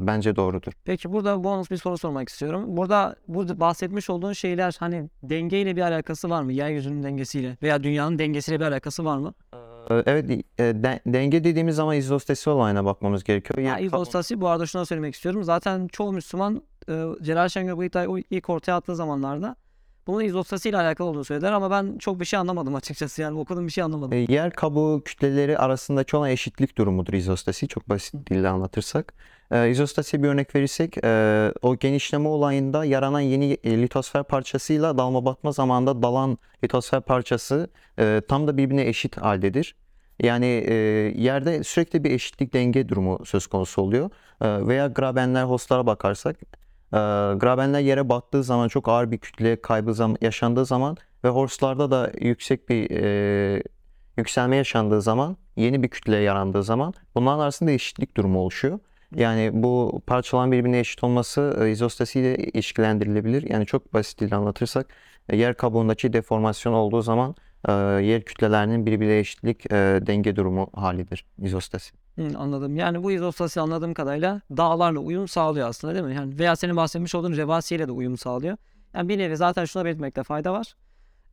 bence 0.03 0.37
doğrudur. 0.37 0.73
Peki 0.85 1.13
burada 1.13 1.45
bonus 1.45 1.71
bir 1.71 1.77
soru 1.77 1.99
sormak 1.99 2.29
istiyorum. 2.29 2.65
Burada 2.67 3.17
burada 3.29 3.61
bahsetmiş 3.61 4.11
olduğun 4.11 4.33
şeyler 4.33 4.77
hani 4.79 5.09
dengeyle 5.23 5.77
bir 5.77 5.83
alakası 5.83 6.31
var 6.31 6.43
mı? 6.43 6.53
Yeryüzünün 6.53 7.03
dengesiyle 7.03 7.57
veya 7.63 7.83
dünyanın 7.83 8.19
dengesiyle 8.19 8.61
bir 8.61 8.65
alakası 8.65 9.05
var 9.05 9.19
mı? 9.19 9.35
E, 9.91 10.03
Evet, 10.07 10.31
e, 10.31 10.63
de- 10.63 11.01
denge 11.07 11.45
dediğimiz 11.45 11.77
zaman 11.77 11.97
izostesi 11.97 12.51
olayına 12.51 12.85
bakmamız 12.85 13.25
gerekiyor. 13.25 13.59
Ya 13.59 13.65
Yani 13.65 13.87
izostasi 13.87 14.41
bu 14.41 14.49
arada 14.49 14.67
şuna 14.67 14.85
söylemek 14.87 15.15
istiyorum. 15.15 15.45
Zaten 15.45 15.89
çoğu 15.89 16.13
Müslüman 16.13 16.63
e, 16.89 17.05
Celal 17.23 17.49
Şengör 17.49 17.77
bu 17.77 17.85
iddiayı 17.85 18.25
ilk 18.31 18.51
ortaya 18.51 18.73
attığı 18.73 18.97
zamanlarda 18.97 19.57
bunun 20.07 20.25
izostasi 20.25 20.69
ile 20.69 20.77
alakalı 20.77 21.09
olduğunu 21.09 21.25
söylediler 21.25 21.53
ama 21.53 21.71
ben 21.71 21.99
çok 21.99 22.21
bir 22.21 22.25
şey 22.25 22.39
anlamadım 22.39 22.75
açıkçası. 22.75 23.23
Yani 23.23 23.39
okudum 23.39 23.67
bir 23.67 23.73
şey 23.73 23.85
anlamadım. 23.85 24.13
E, 24.13 24.27
Yer 24.33 24.51
kabuğu 24.53 25.03
kütleleri 25.05 25.59
arasındaki 25.59 26.17
olan 26.17 26.31
eşitlik 26.31 26.79
durumudur 26.79 27.13
izostasi. 27.13 27.69
Çok 27.69 27.89
basit 27.89 28.31
dille 28.31 28.49
anlatırsak. 28.49 29.15
E, 29.53 30.23
bir 30.23 30.29
örnek 30.29 30.55
verirsek 30.55 31.05
e, 31.05 31.53
o 31.63 31.77
genişleme 31.77 32.29
olayında 32.29 32.85
yaranan 32.85 33.21
yeni 33.21 33.59
e, 33.65 33.83
litosfer 33.83 34.23
parçasıyla 34.23 34.99
dalma 34.99 35.25
batma 35.25 35.53
zamanında 35.53 36.03
dalan 36.03 36.39
litosfer 36.65 37.01
parçası 37.01 37.71
e, 37.99 38.23
tam 38.29 38.47
da 38.47 38.57
birbirine 38.57 38.89
eşit 38.89 39.17
haldedir. 39.17 39.75
Yani 40.23 40.47
yerde 41.17 41.65
sürekli 41.65 42.05
bir 42.05 42.11
eşitlik 42.11 42.53
denge 42.53 42.89
durumu 42.89 43.27
söz 43.27 43.47
konusu 43.47 43.83
oluyor. 43.83 44.11
Veya 44.43 44.87
grabenler, 44.87 45.45
hostlara 45.45 45.87
bakarsak 45.87 46.37
grabenler 47.41 47.81
yere 47.81 48.09
battığı 48.09 48.45
zaman 48.45 48.69
çok 48.69 48.89
ağır 48.89 49.11
bir 49.11 49.19
kütle 49.19 49.61
kaybı 49.61 49.91
zam- 49.91 50.17
yaşandığı 50.21 50.67
zaman 50.67 50.97
ve 51.25 51.29
horse'larda 51.29 51.91
da 51.91 52.13
yüksek 52.21 52.69
bir 52.69 52.91
yükselme 54.17 54.57
yaşandığı 54.57 55.03
zaman, 55.03 55.37
yeni 55.57 55.83
bir 55.83 55.89
kütle 55.89 56.17
yarandığı 56.17 56.63
zaman 56.63 56.95
bunların 57.15 57.39
arasında 57.39 57.71
eşitlik 57.71 58.17
durumu 58.17 58.39
oluşuyor. 58.39 58.79
Yani 59.17 59.51
bu 59.53 60.03
parçaların 60.07 60.53
birbirine 60.53 60.79
eşit 60.79 61.05
olması 61.05 61.57
e, 61.61 61.71
izostasiyle 61.71 62.37
ilişkilendirilebilir. 62.37 63.51
Yani 63.51 63.67
çok 63.67 63.95
basit 63.95 64.21
dille 64.21 64.37
anlatırsak 64.37 64.87
e, 65.29 65.37
yer 65.37 65.55
kabuğundaki 65.55 66.13
deformasyon 66.13 66.73
olduğu 66.73 67.03
zaman 67.03 67.35
e, 67.69 67.73
yer 68.03 68.23
kütlelerinin 68.23 68.87
birbirine 68.87 69.19
eşitlik 69.19 69.71
denge 70.07 70.37
durumu 70.37 70.71
halidir 70.75 71.25
izostasi. 71.39 71.93
Anladım. 72.37 72.77
Yani 72.77 73.03
bu 73.03 73.13
izostasi 73.13 73.61
anladığım 73.61 73.95
kadarıyla 73.95 74.41
dağlarla 74.57 75.01
uyum 75.01 75.29
sağlıyor 75.29 75.69
aslında 75.69 75.95
değil 75.95 76.05
mi? 76.05 76.15
Yani 76.15 76.39
veya 76.39 76.57
senin 76.57 76.77
bahsetmiş 76.77 77.15
olduğun 77.15 77.37
revasiyle 77.37 77.89
de 77.89 77.93
uyum 77.93 78.19
sağlıyor. 78.19 78.57
Yani 78.95 79.09
bir 79.09 79.19
nevi 79.19 79.37
zaten 79.37 79.65
şuna 79.65 79.85
belirtmekte 79.85 80.23
fayda 80.23 80.53
var. 80.53 80.75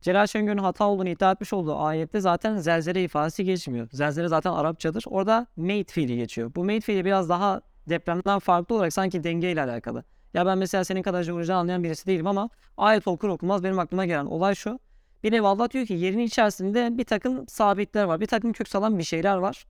Celal 0.00 0.26
Şengör'ün 0.26 0.58
hata 0.58 0.84
olduğunu 0.84 1.08
iddia 1.08 1.32
etmiş 1.32 1.52
olduğu 1.52 1.76
ayette 1.76 2.20
zaten 2.20 2.56
zelzele 2.56 3.04
ifadesi 3.04 3.44
geçmiyor. 3.44 3.88
Zelzele 3.92 4.28
zaten 4.28 4.52
Arapçadır. 4.52 5.04
Orada 5.06 5.46
made 5.56 5.84
fiili 5.84 6.16
geçiyor. 6.16 6.54
Bu 6.54 6.64
made 6.64 6.80
fiili 6.80 7.04
biraz 7.04 7.28
daha 7.28 7.60
depremden 7.88 8.38
farklı 8.38 8.74
olarak 8.74 8.92
sanki 8.92 9.24
dengeyle 9.24 9.62
alakalı. 9.62 10.04
Ya 10.34 10.46
ben 10.46 10.58
mesela 10.58 10.84
senin 10.84 11.02
kadar 11.02 11.22
jeoloji 11.22 11.52
anlayan 11.52 11.84
birisi 11.84 12.06
değilim 12.06 12.26
ama 12.26 12.48
ayet 12.76 13.08
okur 13.08 13.28
okumaz 13.28 13.64
benim 13.64 13.78
aklıma 13.78 14.06
gelen 14.06 14.26
olay 14.26 14.54
şu. 14.54 14.80
Bir 15.24 15.32
nevi 15.32 15.46
Allah 15.46 15.70
diyor 15.70 15.86
ki 15.86 15.94
yerin 15.94 16.18
içerisinde 16.18 16.98
bir 16.98 17.04
takım 17.04 17.48
sabitler 17.48 18.04
var. 18.04 18.20
Bir 18.20 18.26
takım 18.26 18.52
kök 18.52 18.68
salan 18.68 18.98
bir 18.98 19.04
şeyler 19.04 19.36
var. 19.36 19.66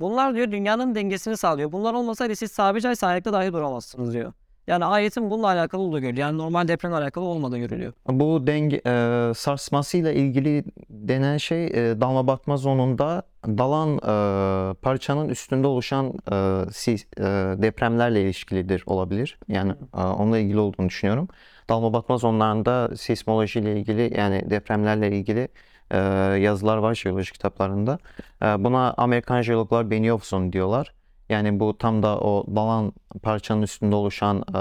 Bunlar 0.00 0.34
diyor 0.34 0.50
dünyanın 0.50 0.94
dengesini 0.94 1.36
sağlıyor. 1.36 1.72
Bunlar 1.72 1.94
olmasaydı 1.94 2.36
siz 2.36 2.52
sabit 2.52 2.84
ay 2.84 3.24
dahi 3.24 3.52
duramazsınız 3.52 4.12
diyor. 4.12 4.32
Yani 4.66 4.84
ayetin 4.84 5.30
bununla 5.30 5.46
alakalı 5.46 5.82
olduğu 5.82 6.00
görülüyor. 6.00 6.26
Yani 6.28 6.38
normal 6.38 6.68
depremle 6.68 6.96
alakalı 6.96 7.24
olmadığı 7.24 7.58
görülüyor. 7.58 7.92
Bu 8.08 8.46
denge 8.46 8.80
e, 8.86 9.32
sarsmasıyla 9.34 10.12
ilgili 10.12 10.64
denen 10.90 11.36
şey 11.36 11.66
e, 11.66 12.00
dalma 12.00 12.26
batma 12.26 12.56
zonunda 12.56 13.22
dalan 13.46 13.96
e, 13.96 14.74
parçanın 14.74 15.28
üstünde 15.28 15.66
oluşan 15.66 16.06
e, 16.06 16.34
sis- 16.72 17.06
e, 17.20 17.62
depremlerle 17.62 18.22
ilişkilidir 18.22 18.82
olabilir. 18.86 19.38
Yani 19.48 19.72
e, 19.96 20.00
onunla 20.00 20.38
ilgili 20.38 20.58
olduğunu 20.58 20.88
düşünüyorum. 20.88 21.28
Dalma 21.68 21.92
batma 21.92 22.16
zonlarında 22.18 22.96
sismoloji 22.96 23.60
ile 23.60 23.76
ilgili 23.80 24.14
yani 24.20 24.50
depremlerle 24.50 25.08
ilgili 25.18 25.48
e, 25.90 25.98
yazılar 26.40 26.76
var 26.76 26.94
jeoloji 26.94 27.32
kitaplarında. 27.32 27.98
E, 28.42 28.46
buna 28.64 28.94
Amerikan 28.96 29.42
jeologlar 29.42 29.90
Benioff 29.90 30.24
zonu 30.24 30.52
diyorlar. 30.52 30.94
Yani 31.28 31.60
bu 31.60 31.78
tam 31.78 32.02
da 32.02 32.18
o 32.20 32.56
dalan 32.56 32.92
parçanın 33.22 33.62
üstünde 33.62 33.96
oluşan 33.96 34.38
e, 34.38 34.60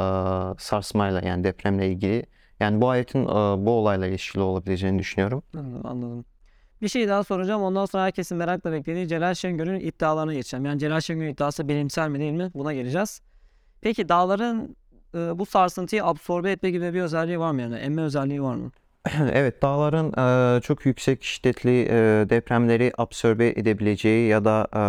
sarsmayla 0.60 1.22
yani 1.22 1.44
depremle 1.44 1.90
ilgili 1.90 2.26
yani 2.60 2.82
bu 2.82 2.90
ayetin 2.90 3.24
e, 3.24 3.66
bu 3.66 3.72
olayla 3.72 4.08
ilişkili 4.08 4.42
olabileceğini 4.42 5.00
düşünüyorum. 5.00 5.44
Anladım, 5.58 5.86
anladım. 5.86 6.26
Bir 6.82 6.88
şey 6.88 7.08
daha 7.08 7.24
soracağım. 7.24 7.62
Ondan 7.62 7.86
sonra 7.86 8.04
herkesin 8.04 8.38
merakla 8.38 8.72
beklediği 8.72 9.08
Celal 9.08 9.34
Şengör'ün 9.34 9.80
iddialarına 9.80 10.34
geçeceğim. 10.34 10.66
Yani 10.66 10.80
Celal 10.80 11.02
Şengör'ün 11.02 11.30
iddiası 11.30 11.68
bilimsel 11.68 12.10
mi 12.10 12.20
değil 12.20 12.32
mi? 12.32 12.52
Buna 12.54 12.74
geleceğiz. 12.74 13.22
Peki 13.82 14.10
dağların 14.10 14.76
e, 15.16 15.40
bu 15.40 15.46
sarsıntıyı 15.46 16.06
absorbe 16.06 16.52
etme 16.52 16.72
gibi 16.72 16.94
bir 16.94 17.02
özelliği 17.02 17.40
var 17.40 17.52
mı 17.52 17.62
yani? 17.62 17.76
Emme 17.76 18.02
özelliği 18.02 18.44
var 18.44 18.56
mı? 18.56 18.72
Evet, 19.34 19.62
dağların 19.62 20.14
e, 20.58 20.62
çok 20.62 20.86
yüksek 20.86 21.24
şiddetli 21.24 21.82
e, 21.82 22.30
depremleri 22.30 22.92
absorbe 22.98 23.48
edebileceği 23.48 24.30
ya 24.30 24.46
da 24.46 24.68
e, 24.76 24.82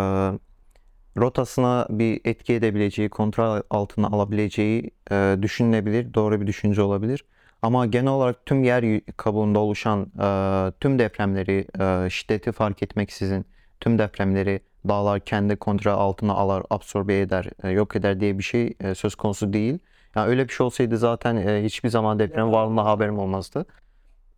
rotasına 1.17 1.87
bir 1.91 2.21
etki 2.25 2.55
edebileceği, 2.55 3.09
kontrol 3.09 3.61
altına 3.71 4.07
alabileceği 4.07 4.91
e, 5.11 5.37
düşünülebilir. 5.43 6.15
Doğru 6.15 6.41
bir 6.41 6.47
düşünce 6.47 6.83
olabilir. 6.83 7.25
Ama 7.63 7.87
genel 7.87 8.13
olarak 8.13 8.47
tüm 8.47 8.65
yer 8.65 9.01
kabuğunda 9.17 9.59
oluşan 9.59 10.01
e, 10.21 10.73
tüm 10.81 10.99
depremleri 10.99 11.67
e, 11.81 12.11
şiddeti 12.11 12.53
fark 12.53 12.83
etmeksizin 12.83 13.47
tüm 13.81 13.99
depremleri 13.99 14.61
dağlar 14.89 15.21
kendi 15.21 15.57
kontrol 15.57 15.93
altına 15.93 16.35
alır, 16.35 16.63
absorbe 16.71 17.21
eder, 17.21 17.49
e, 17.63 17.71
yok 17.71 17.97
eder 17.97 18.21
diye 18.21 18.39
bir 18.39 18.43
şey 18.43 18.75
e, 18.81 18.95
söz 18.95 19.15
konusu 19.15 19.53
değil. 19.53 19.79
Yani 20.17 20.29
öyle 20.29 20.49
bir 20.49 20.53
şey 20.53 20.67
olsaydı 20.67 20.99
zaten 20.99 21.37
e, 21.37 21.65
hiçbir 21.65 21.89
zaman 21.89 22.19
deprem 22.19 22.53
varlığına 22.53 22.85
haberim 22.85 23.19
olmazdı. 23.19 23.67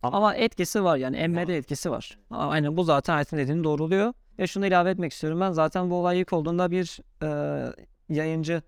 Ama 0.02 0.34
etkisi 0.34 0.84
var 0.84 0.96
yani 0.96 1.16
emmede 1.16 1.56
etkisi 1.56 1.90
var. 1.90 2.18
Aynen 2.30 2.76
bu 2.76 2.84
zaten 2.84 3.14
Ayet'in 3.14 3.36
dediğini 3.36 3.64
doğruluyor. 3.64 4.12
Ve 4.38 4.46
şunu 4.46 4.66
ilave 4.66 4.90
etmek 4.90 5.12
istiyorum 5.12 5.40
ben. 5.40 5.52
Zaten 5.52 5.90
bu 5.90 5.94
olay 5.94 6.20
ilk 6.20 6.32
olduğunda 6.32 6.70
bir 6.70 6.98
e, 7.22 7.72
yayıncı 8.08 8.62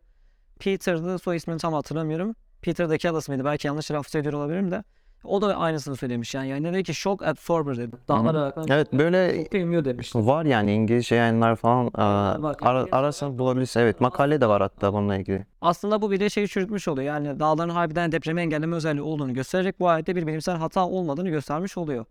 Peter'dı. 0.58 1.18
Soy 1.18 1.36
ismini 1.36 1.58
tam 1.58 1.72
hatırlamıyorum. 1.72 2.34
Peter 2.62 2.90
de 2.90 2.98
Callis 2.98 3.28
mıydı? 3.28 3.44
Belki 3.44 3.66
yanlış 3.66 3.86
telaffuz 3.86 4.14
ediyor 4.14 4.34
olabilirim 4.34 4.70
de. 4.70 4.84
O 5.24 5.42
da 5.42 5.56
aynısını 5.56 5.96
söylemiş 5.96 6.34
yani. 6.34 6.48
Yani 6.48 6.72
dedi 6.72 6.82
ki 6.82 6.94
shock 6.94 7.22
absorber 7.22 7.76
dedi. 7.76 7.96
Dağlar 8.08 8.34
alakalı. 8.34 8.66
Evet 8.68 8.92
böyle 8.92 9.46
bilmiyor 9.52 9.84
demiş. 9.84 10.14
var 10.14 10.44
yani 10.44 10.72
İngilizce 10.72 11.14
yayınlar 11.14 11.56
falan 11.56 11.86
e, 11.86 12.42
var. 12.42 12.56
ara, 12.60 12.86
arasın 12.92 13.38
bulabilirsin. 13.38 13.80
Evet 13.80 14.00
makale 14.00 14.40
de 14.40 14.46
var 14.46 14.62
hatta 14.62 14.92
bununla 14.92 15.16
ilgili. 15.16 15.46
Aslında 15.60 16.02
bu 16.02 16.10
bir 16.10 16.20
de 16.20 16.30
şeyi 16.30 16.48
çürütmüş 16.48 16.88
oluyor. 16.88 17.06
Yani 17.06 17.40
dağların 17.40 17.70
harbiden 17.70 18.12
depremi 18.12 18.40
engelleme 18.40 18.76
özelliği 18.76 19.02
olduğunu 19.02 19.34
göstererek 19.34 19.80
bu 19.80 19.88
ayette 19.88 20.16
bir 20.16 20.26
bilimsel 20.26 20.56
hata 20.56 20.88
olmadığını 20.88 21.28
göstermiş 21.28 21.78
oluyor. 21.78 22.04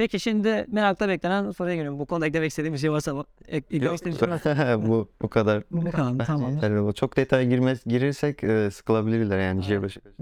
Peki 0.00 0.20
şimdi 0.20 0.66
merakla 0.68 1.08
beklenen 1.08 1.50
soruya 1.50 1.74
geliyorum. 1.74 1.98
Bu 1.98 2.06
konuda 2.06 2.26
eklemek 2.26 2.50
istediğim 2.50 2.74
bir 2.74 2.78
şey 2.78 2.92
varsa 2.92 3.24
ek, 3.48 3.76
eklemek 3.76 3.94
istediğim 3.94 4.14
bir 4.14 4.20
şey 4.20 4.28
varsa. 4.28 4.82
bu 4.86 5.08
bu 5.22 5.28
kadar. 5.28 5.62
Bu 5.70 5.90
kadar 5.90 6.26
tamam. 6.26 6.54
yeterli. 6.54 6.94
Çok 6.94 7.16
detaya 7.16 7.44
girmez 7.44 7.84
girirsek 7.84 8.44
e, 8.44 8.70
sıkılabilirler 8.70 9.38
yani. 9.38 9.62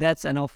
That's 0.00 0.24
enough. 0.24 0.50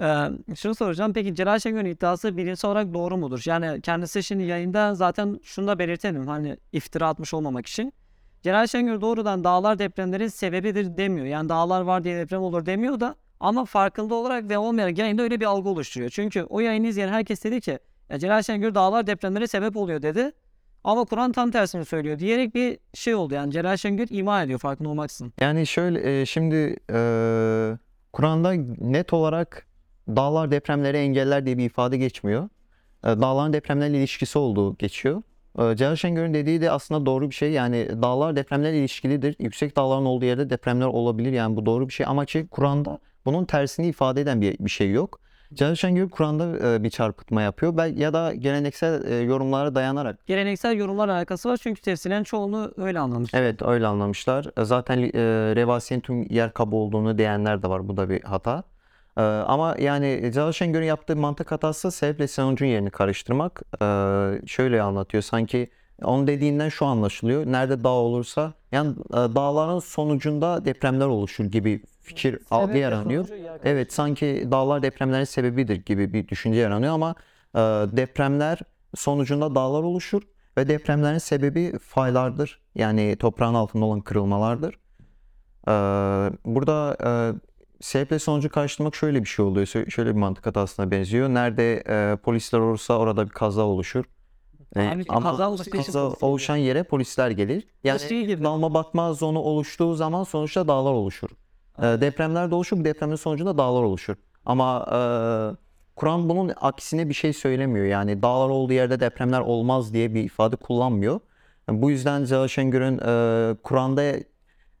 Ee, 0.00 0.28
şunu 0.56 0.74
soracağım. 0.74 1.12
Peki 1.12 1.34
Celal 1.34 1.58
Şengör'ün 1.58 1.84
iddiası 1.84 2.36
bilimsel 2.36 2.70
olarak 2.70 2.94
doğru 2.94 3.16
mudur? 3.16 3.42
Yani 3.44 3.80
kendisi 3.80 4.22
şimdi 4.22 4.42
yayında 4.42 4.94
zaten 4.94 5.40
şunu 5.42 5.66
da 5.66 5.78
belirtelim. 5.78 6.26
Hani 6.26 6.56
iftira 6.72 7.08
atmış 7.08 7.34
olmamak 7.34 7.66
için. 7.66 7.92
Celal 8.42 8.66
Şengör 8.66 9.00
doğrudan 9.00 9.44
dağlar 9.44 9.78
depremlerin 9.78 10.28
sebebidir 10.28 10.96
demiyor. 10.96 11.26
Yani 11.26 11.48
dağlar 11.48 11.80
var 11.80 12.04
diye 12.04 12.18
deprem 12.18 12.42
olur 12.42 12.66
demiyor 12.66 13.00
da 13.00 13.14
ama 13.40 13.64
farkında 13.64 14.14
olarak 14.14 14.48
ve 14.50 14.58
olmayarak 14.58 14.98
yayında 14.98 15.22
öyle 15.22 15.40
bir 15.40 15.44
algı 15.44 15.68
oluşturuyor. 15.68 16.10
Çünkü 16.10 16.42
o 16.42 16.60
yayını 16.60 16.86
izleyen 16.86 17.08
herkes 17.08 17.44
dedi 17.44 17.60
ki 17.60 17.78
ya 18.10 18.18
Celal 18.18 18.42
Şengör 18.42 18.74
dağlar 18.74 19.06
depremlere 19.06 19.46
sebep 19.46 19.76
oluyor 19.76 20.02
dedi. 20.02 20.32
Ama 20.84 21.04
Kur'an 21.04 21.32
tam 21.32 21.50
tersini 21.50 21.84
söylüyor 21.84 22.18
diyerek 22.18 22.54
bir 22.54 22.78
şey 22.94 23.14
oldu. 23.14 23.34
Yani 23.34 23.52
Celal 23.52 23.76
Şengör 23.76 24.06
ima 24.10 24.42
ediyor 24.42 24.58
farkında 24.58 24.88
olmaksızın. 24.88 25.32
Yani 25.40 25.66
şöyle 25.66 26.20
e, 26.20 26.26
şimdi 26.26 26.76
e, 26.92 26.98
Kur'an'da 28.12 28.52
net 28.78 29.12
olarak 29.12 29.66
dağlar 30.08 30.50
depremleri 30.50 30.96
engeller 30.96 31.46
diye 31.46 31.58
bir 31.58 31.64
ifade 31.64 31.96
geçmiyor. 31.96 32.48
E, 33.04 33.06
dağların 33.06 33.52
depremlerle 33.52 33.98
ilişkisi 33.98 34.38
olduğu 34.38 34.76
geçiyor. 34.76 35.22
E, 35.58 35.76
Celal 35.76 35.96
Şengör'ün 35.96 36.34
dediği 36.34 36.60
de 36.60 36.70
aslında 36.70 37.06
doğru 37.06 37.30
bir 37.30 37.34
şey. 37.34 37.52
Yani 37.52 37.88
dağlar 38.02 38.36
depremlerle 38.36 38.78
ilişkilidir. 38.78 39.36
Yüksek 39.38 39.76
dağların 39.76 40.04
olduğu 40.04 40.24
yerde 40.24 40.50
depremler 40.50 40.86
olabilir. 40.86 41.32
Yani 41.32 41.56
bu 41.56 41.66
doğru 41.66 41.88
bir 41.88 41.92
şey. 41.92 42.06
Ama 42.06 42.26
şey, 42.26 42.46
Kur'an'da 42.46 42.98
bunun 43.24 43.44
tersini 43.44 43.86
ifade 43.86 44.20
eden 44.20 44.40
bir, 44.40 44.58
bir 44.58 44.70
şey 44.70 44.90
yok. 44.90 45.20
Celal 45.54 45.74
Şengör 45.74 46.08
Kur'an'da 46.08 46.74
e, 46.74 46.82
bir 46.82 46.90
çarpıtma 46.90 47.42
yapıyor. 47.42 47.76
Bel 47.76 47.98
ya 47.98 48.12
da 48.12 48.34
geleneksel 48.34 49.04
e, 49.04 49.14
yorumlara 49.14 49.74
dayanarak 49.74 50.26
Geleneksel 50.26 50.76
yorumlar 50.76 51.08
alakası 51.08 51.48
var 51.48 51.56
çünkü 51.62 51.80
tefsiren 51.80 52.22
çoğunu 52.22 52.72
öyle 52.76 52.98
anlamış. 52.98 53.30
Evet 53.34 53.62
öyle 53.62 53.86
anlamışlar. 53.86 54.46
E, 54.58 54.64
Zaten 54.64 54.98
e, 54.98 55.10
Revasiye'nin 55.56 56.02
tüm 56.02 56.22
yer 56.30 56.52
kabuğu 56.52 56.76
olduğunu 56.76 57.18
diyenler 57.18 57.62
de 57.62 57.68
var. 57.68 57.88
Bu 57.88 57.96
da 57.96 58.08
bir 58.10 58.22
hata. 58.22 58.62
E, 59.16 59.22
ama 59.22 59.76
yani 59.78 60.30
Celal 60.34 60.52
Şengör'ün 60.52 60.86
yaptığı 60.86 61.16
mantık 61.16 61.52
hatası 61.52 61.90
sebeple 61.90 62.28
sonucun 62.28 62.66
yerini 62.66 62.90
karıştırmak. 62.90 63.62
E, 63.82 63.86
şöyle 64.46 64.82
anlatıyor. 64.82 65.22
Sanki 65.22 65.68
onun 66.04 66.26
dediğinden 66.26 66.68
şu 66.68 66.86
anlaşılıyor. 66.86 67.46
Nerede 67.46 67.84
dağ 67.84 67.88
olursa 67.88 68.52
yani 68.72 68.90
e, 69.10 69.14
dağların 69.14 69.78
sonucunda 69.78 70.64
depremler 70.64 71.06
oluşur 71.06 71.44
gibi 71.44 71.82
fikir 72.02 72.38
algı 72.50 72.72
yaranıyor. 72.78 73.28
Evet 73.64 73.92
sanki 73.92 74.48
dağlar 74.50 74.82
depremlerin 74.82 75.24
sebebidir 75.24 75.76
gibi 75.84 76.12
bir 76.12 76.28
düşünce 76.28 76.60
yaranıyor 76.60 76.92
ama 76.94 77.14
e, 77.54 77.58
depremler 77.96 78.58
sonucunda 78.94 79.54
dağlar 79.54 79.82
oluşur 79.82 80.22
ve 80.58 80.68
depremlerin 80.68 81.18
sebebi 81.18 81.78
faylardır. 81.78 82.60
Yani 82.74 83.16
toprağın 83.16 83.54
altında 83.54 83.84
olan 83.84 84.00
kırılmalardır. 84.00 84.74
E, 85.68 85.72
burada 86.44 86.96
e, 87.04 87.10
sebeple 87.80 88.18
sonucu 88.18 88.48
karşılamak 88.50 88.94
şöyle 88.94 89.20
bir 89.20 89.28
şey 89.28 89.44
oluyor. 89.44 89.66
Şö- 89.66 89.90
Şöyle 89.90 90.10
bir 90.14 90.20
mantık 90.20 90.46
hatasına 90.46 90.90
benziyor. 90.90 91.28
Nerede 91.28 91.82
e, 91.88 92.16
polisler 92.16 92.58
olursa 92.58 92.98
orada 92.98 93.24
bir 93.26 93.30
kaza 93.32 93.62
oluşur. 93.62 94.04
E, 94.76 94.88
Abi, 94.88 95.04
ama 95.08 95.30
kaza 95.36 95.54
için 95.54 95.70
kaza 95.70 96.12
oluşan 96.20 96.56
yere 96.56 96.82
polisler 96.82 97.30
gelir. 97.30 97.68
Yani 97.84 98.00
şey 98.00 98.26
gibi. 98.26 98.44
dalma 98.44 98.74
batma 98.74 99.12
zonu 99.12 99.38
oluştuğu 99.38 99.94
zaman 99.94 100.24
sonuçta 100.24 100.68
dağlar 100.68 100.92
oluşur. 100.92 101.30
E, 101.78 101.82
depremler 101.82 102.50
de 102.50 102.54
oluşur. 102.54 102.76
Bu 102.76 102.84
depremin 102.84 103.16
sonucunda 103.16 103.58
dağlar 103.58 103.82
oluşur. 103.82 104.16
Ama 104.46 104.86
e, 104.86 104.98
Kur'an 105.96 106.28
bunun 106.28 106.52
aksine 106.60 107.08
bir 107.08 107.14
şey 107.14 107.32
söylemiyor. 107.32 107.86
Yani 107.86 108.22
dağlar 108.22 108.48
olduğu 108.48 108.72
yerde 108.72 109.00
depremler 109.00 109.40
olmaz 109.40 109.94
diye 109.94 110.14
bir 110.14 110.24
ifade 110.24 110.56
kullanmıyor. 110.56 111.20
Bu 111.68 111.90
yüzden 111.90 112.24
Celal 112.24 112.48
Şengör'ün 112.48 112.98
e, 112.98 113.56
Kur'an'da 113.62 114.14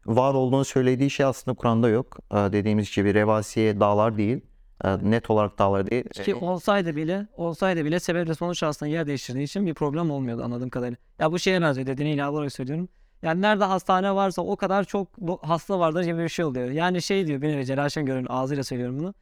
var 0.06 0.34
olduğunu 0.34 0.64
söylediği 0.64 1.10
şey 1.10 1.26
aslında 1.26 1.56
Kur'an'da 1.56 1.88
yok. 1.88 2.18
E, 2.30 2.36
dediğimiz 2.36 2.96
gibi 2.96 3.14
Revasiye 3.14 3.80
dağlar 3.80 4.16
değil. 4.16 4.40
E, 4.84 5.10
net 5.10 5.30
olarak 5.30 5.58
dağlar 5.58 5.90
değil. 5.90 6.04
Ki 6.04 6.34
olsaydı 6.34 6.96
bile, 6.96 7.26
olsaydı 7.36 7.84
bile 7.84 8.00
sebeple 8.00 8.34
sonuç 8.34 8.62
aslında 8.62 8.92
yer 8.92 9.06
değiştirdiği 9.06 9.44
için 9.44 9.66
bir 9.66 9.74
problem 9.74 10.10
olmuyordu 10.10 10.42
anladığım 10.44 10.70
kadarıyla. 10.70 10.96
Ya 11.18 11.32
bu 11.32 11.38
şeye 11.38 11.62
benziyor 11.62 11.86
dediğine 11.86 12.14
ilave 12.14 12.30
olarak 12.30 12.52
söylüyorum. 12.52 12.88
Yani 13.22 13.42
nerede 13.42 13.64
hastane 13.64 14.14
varsa 14.14 14.42
o 14.42 14.56
kadar 14.56 14.84
çok 14.84 15.08
hasta 15.42 15.78
vardır 15.78 16.04
gibi 16.04 16.18
bir 16.18 16.28
şey 16.28 16.44
oluyor. 16.44 16.70
Yani 16.70 17.02
şey 17.02 17.26
diyor 17.26 17.40
nevi 17.40 17.66
Celal 17.66 17.88
Şengör'ün 17.88 18.26
ağzıyla 18.28 18.64
söylüyorum 18.64 18.98
bunu. 18.98 19.14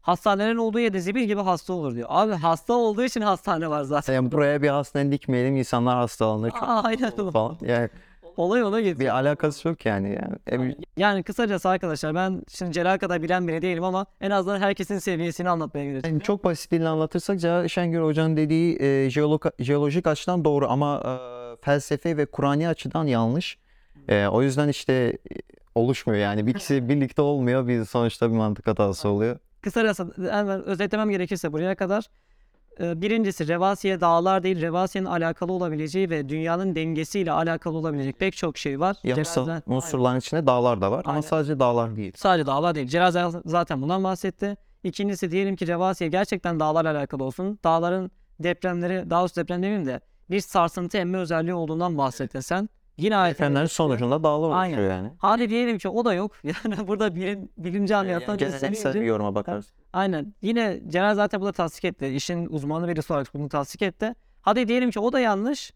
Hastanelerin 0.00 0.56
olduğu 0.56 0.78
yerde 0.78 1.00
zibil 1.00 1.24
gibi 1.24 1.40
hasta 1.40 1.72
olur 1.72 1.94
diyor. 1.94 2.08
Abi 2.10 2.32
hasta 2.32 2.74
olduğu 2.74 3.04
için 3.04 3.20
hastane 3.20 3.70
var 3.70 3.82
zaten. 3.82 4.14
Yani 4.14 4.32
buraya 4.32 4.62
bir 4.62 4.68
hastane 4.68 5.12
dikmeyelim 5.12 5.56
insanlar 5.56 5.96
hastalanır 5.96 6.50
Aa, 6.60 6.82
aynen 6.84 7.10
falan. 7.10 7.56
Yani 7.60 7.88
Olay 8.38 8.62
ona 8.62 8.80
gidiyor. 8.80 8.98
bir 9.00 9.14
alakası 9.14 9.68
yok 9.68 9.86
yani. 9.86 10.18
yani. 10.52 10.70
E, 10.70 10.76
Yani 10.96 11.22
kısacası 11.22 11.68
arkadaşlar 11.68 12.14
ben 12.14 12.42
şimdi 12.48 12.72
Celal 12.72 12.98
kadar 12.98 13.22
bilen 13.22 13.48
biri 13.48 13.62
değilim 13.62 13.84
ama 13.84 14.06
en 14.20 14.30
azından 14.30 14.60
herkesin 14.60 14.98
seviyesini 14.98 15.48
anlatmaya 15.50 15.84
çalışıyorum. 15.84 16.10
Yani 16.10 16.22
çok 16.22 16.44
basit 16.44 16.72
dille 16.72 16.88
anlatırsak 16.88 17.40
Celal 17.40 17.68
Şengör 17.68 18.02
Hoca'nın 18.02 18.36
dediği 18.36 18.76
e, 18.76 18.84
jeolog- 19.08 19.62
jeolojik 19.64 20.06
açıdan 20.06 20.44
doğru 20.44 20.68
ama 20.70 21.02
e, 21.04 21.64
felsefe 21.64 22.16
ve 22.16 22.26
Kur'ani 22.26 22.68
açıdan 22.68 23.04
yanlış. 23.06 23.58
E, 24.08 24.26
o 24.26 24.42
yüzden 24.42 24.68
işte 24.68 24.92
e, 24.92 25.34
oluşmuyor 25.74 26.20
yani. 26.20 26.46
Bir 26.46 26.50
ikisi 26.54 26.88
birlikte 26.88 27.22
olmuyor. 27.22 27.68
Bir 27.68 27.84
sonuçta 27.84 28.30
bir 28.30 28.36
mantık 28.36 28.66
hatası 28.66 29.08
oluyor. 29.08 29.38
Kısacası 29.62 30.12
hemen 30.30 30.64
özetlemem 30.64 31.10
gerekirse 31.10 31.52
buraya 31.52 31.74
kadar 31.74 32.04
birincisi 32.80 33.48
Revasiye 33.48 34.00
dağlar 34.00 34.42
değil, 34.42 34.60
Revasiye'nin 34.60 35.08
alakalı 35.08 35.52
olabileceği 35.52 36.10
ve 36.10 36.28
dünyanın 36.28 36.74
dengesiyle 36.74 37.32
alakalı 37.32 37.76
olabilecek 37.76 38.18
pek 38.18 38.36
çok 38.36 38.58
şey 38.58 38.80
var. 38.80 38.96
Yapısal 39.04 39.44
Celal- 39.46 39.62
unsurların 39.66 40.18
içinde 40.18 40.46
dağlar 40.46 40.80
da 40.80 40.90
var 40.90 41.02
ama 41.04 41.10
Aynen. 41.12 41.20
sadece 41.20 41.58
dağlar 41.60 41.96
değil. 41.96 42.12
Sadece 42.16 42.46
dağlar 42.46 42.74
değil. 42.74 42.88
Z- 42.88 43.42
zaten 43.44 43.82
bundan 43.82 44.04
bahsetti. 44.04 44.56
İkincisi 44.84 45.30
diyelim 45.30 45.56
ki 45.56 45.66
Revasiye 45.66 46.10
gerçekten 46.10 46.60
dağlarla 46.60 46.90
alakalı 46.98 47.24
olsun. 47.24 47.58
Dağların 47.64 48.10
depremleri, 48.40 49.10
daha 49.10 49.20
doğrusu 49.20 49.36
deprem 49.36 49.62
demeyeyim 49.62 49.86
de 49.86 50.00
bir 50.30 50.40
sarsıntı 50.40 50.98
emme 50.98 51.18
özelliği 51.18 51.54
olduğundan 51.54 51.98
bahsettin 51.98 52.40
sen. 52.40 52.68
Yine 52.98 53.30
Depremlerin 53.30 53.66
sonucunda 53.66 54.22
dağlar 54.22 54.50
Aynen. 54.56 54.74
oluşuyor 54.74 54.90
yani. 54.96 55.12
Hadi 55.18 55.50
diyelim 55.50 55.78
ki 55.78 55.88
o 55.88 56.04
da 56.04 56.14
yok. 56.14 56.32
Yani 56.44 56.88
burada 56.88 57.14
bilim, 57.14 57.48
bilimci 57.58 57.96
ameliyattan 57.96 58.38
Yani 58.40 58.52
geleneksel 58.52 58.94
bir 58.94 59.00
yoruma 59.00 59.34
bakarız. 59.34 59.72
Aynen. 59.92 60.34
Yine 60.42 60.80
Celal 60.88 61.14
zaten 61.14 61.40
bunu 61.40 61.52
tasdik 61.52 61.84
etti. 61.84 62.06
İşin 62.06 62.46
uzmanı 62.46 62.88
birisi 62.88 63.12
olarak 63.12 63.34
bunu 63.34 63.48
tasdik 63.48 63.82
etti. 63.82 64.14
Hadi 64.42 64.68
diyelim 64.68 64.90
ki 64.90 65.00
o 65.00 65.12
da 65.12 65.20
yanlış. 65.20 65.72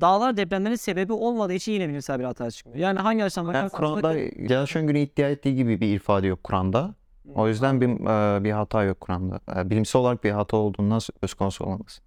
Dağlar 0.00 0.36
depremlerin 0.36 0.74
sebebi 0.74 1.12
olmadığı 1.12 1.52
için 1.52 1.72
yine 1.72 1.88
bilimsel 1.88 2.18
bir 2.18 2.24
hata 2.24 2.50
çıkmıyor. 2.50 2.78
Yani 2.78 2.98
hangi 2.98 3.24
açıdan 3.24 3.42
Yani 3.44 3.48
bakarsanız 3.54 3.72
Kur'an'da 3.78 4.02
bakın- 4.02 4.46
Celal 4.48 4.66
Şengör'ün 4.66 5.00
iddia 5.00 5.28
ettiği 5.28 5.54
gibi 5.56 5.80
bir 5.80 5.94
ifade 5.94 6.26
yok 6.26 6.44
Kur'an'da. 6.44 6.94
O 7.34 7.48
yüzden 7.48 7.80
bir, 7.80 7.88
e, 7.88 8.44
bir 8.44 8.50
hata 8.50 8.82
yok 8.84 9.00
Kur'an'da. 9.00 9.40
E, 9.60 9.70
Bilimsel 9.70 10.02
olarak 10.02 10.24
bir 10.24 10.30
hata 10.30 10.56
olduğundan 10.56 10.98
söz 10.98 11.34
konusu 11.34 11.64
olamaz. 11.64 12.00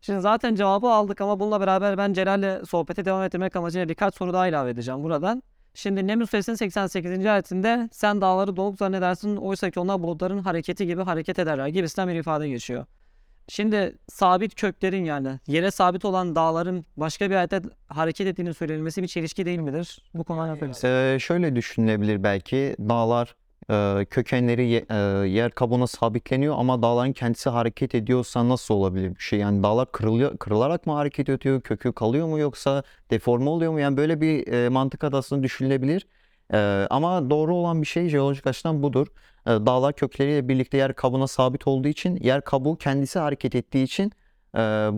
Şimdi 0.00 0.20
zaten 0.20 0.54
cevabı 0.54 0.86
aldık 0.88 1.20
ama 1.20 1.40
bununla 1.40 1.60
beraber 1.60 1.98
ben 1.98 2.12
Celal'le 2.12 2.64
sohbete 2.64 3.04
devam 3.04 3.22
ettirmek 3.22 3.56
amacıyla 3.56 3.88
birkaç 3.88 4.14
soru 4.14 4.32
daha 4.32 4.48
ilave 4.48 4.70
edeceğim 4.70 5.02
buradan. 5.02 5.42
Şimdi 5.74 6.06
Neml 6.06 6.26
Suresinin 6.26 6.56
88. 6.56 7.26
ayetinde 7.26 7.88
sen 7.92 8.20
dağları 8.20 8.56
donuk 8.56 8.78
zannedersin 8.78 9.36
oysa 9.36 9.70
ki 9.70 9.80
onlar 9.80 10.02
bulutların 10.02 10.38
hareketi 10.38 10.86
gibi 10.86 11.02
hareket 11.02 11.38
ederler 11.38 11.66
gibisinden 11.66 12.08
bir 12.08 12.14
ifade 12.14 12.48
geçiyor. 12.48 12.86
Şimdi 13.48 13.98
sabit 14.08 14.54
köklerin 14.54 15.04
yani 15.04 15.40
yere 15.46 15.70
sabit 15.70 16.04
olan 16.04 16.36
dağların 16.36 16.84
başka 16.96 17.30
bir 17.30 17.34
ayette 17.34 17.62
hareket 17.88 18.26
ettiğini 18.26 18.54
söylenmesi 18.54 19.02
bir 19.02 19.08
çelişki 19.08 19.46
değil 19.46 19.58
midir? 19.58 20.02
Bu 20.14 20.24
konuda 20.24 20.44
ne 20.44 20.50
yapabiliriz? 20.50 20.84
E, 20.84 21.18
şöyle 21.20 21.56
düşünülebilir 21.56 22.22
belki 22.22 22.76
dağlar 22.78 23.34
kökenleri 24.10 24.66
ye- 24.66 24.86
yer 25.28 25.50
kabuğuna 25.50 25.86
sabitleniyor 25.86 26.54
ama 26.58 26.82
dağların 26.82 27.12
kendisi 27.12 27.50
hareket 27.50 27.94
ediyorsa 27.94 28.48
nasıl 28.48 28.74
olabilir 28.74 29.14
bir 29.14 29.20
şey? 29.20 29.38
Yani 29.38 29.62
dağlar 29.62 29.92
kırılıyor, 29.92 30.38
kırılarak 30.38 30.86
mı 30.86 30.92
hareket 30.92 31.28
ediyor, 31.28 31.60
kökü 31.60 31.92
kalıyor 31.92 32.26
mu 32.26 32.38
yoksa 32.38 32.82
deforme 33.10 33.50
oluyor 33.50 33.72
mu? 33.72 33.80
Yani 33.80 33.96
böyle 33.96 34.20
bir 34.20 34.68
mantık 34.68 35.04
adasını 35.04 35.42
düşünülebilir. 35.42 36.06
Ama 36.90 37.30
doğru 37.30 37.54
olan 37.54 37.82
bir 37.82 37.86
şey 37.86 38.08
jeolojik 38.08 38.46
açıdan 38.46 38.82
budur. 38.82 39.06
Dağlar 39.46 39.92
kökleriyle 39.96 40.48
birlikte 40.48 40.76
yer 40.76 40.94
kabuğuna 40.94 41.26
sabit 41.26 41.66
olduğu 41.66 41.88
için 41.88 42.16
yer 42.16 42.44
kabuğu 42.44 42.76
kendisi 42.76 43.18
hareket 43.18 43.54
ettiği 43.54 43.84
için 43.84 44.12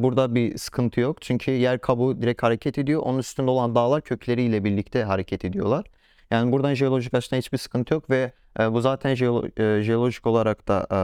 burada 0.02 0.34
bir 0.34 0.58
sıkıntı 0.58 1.00
yok. 1.00 1.22
Çünkü 1.22 1.50
yer 1.50 1.80
kabuğu 1.80 2.22
direkt 2.22 2.42
hareket 2.42 2.78
ediyor. 2.78 3.02
Onun 3.04 3.18
üstünde 3.18 3.50
olan 3.50 3.74
dağlar 3.74 4.02
kökleriyle 4.02 4.64
birlikte 4.64 5.04
hareket 5.04 5.44
ediyorlar. 5.44 5.84
Yani 6.30 6.52
buradan 6.52 6.74
jeolojik 6.74 7.14
açıdan 7.14 7.38
hiçbir 7.38 7.58
sıkıntı 7.58 7.94
yok 7.94 8.10
ve 8.10 8.32
e, 8.60 8.72
bu 8.72 8.80
zaten 8.80 9.14
jeolo- 9.14 9.78
e, 9.78 9.82
jeolojik 9.82 10.26
olarak 10.26 10.68
da 10.68 10.86
e, 10.92 10.98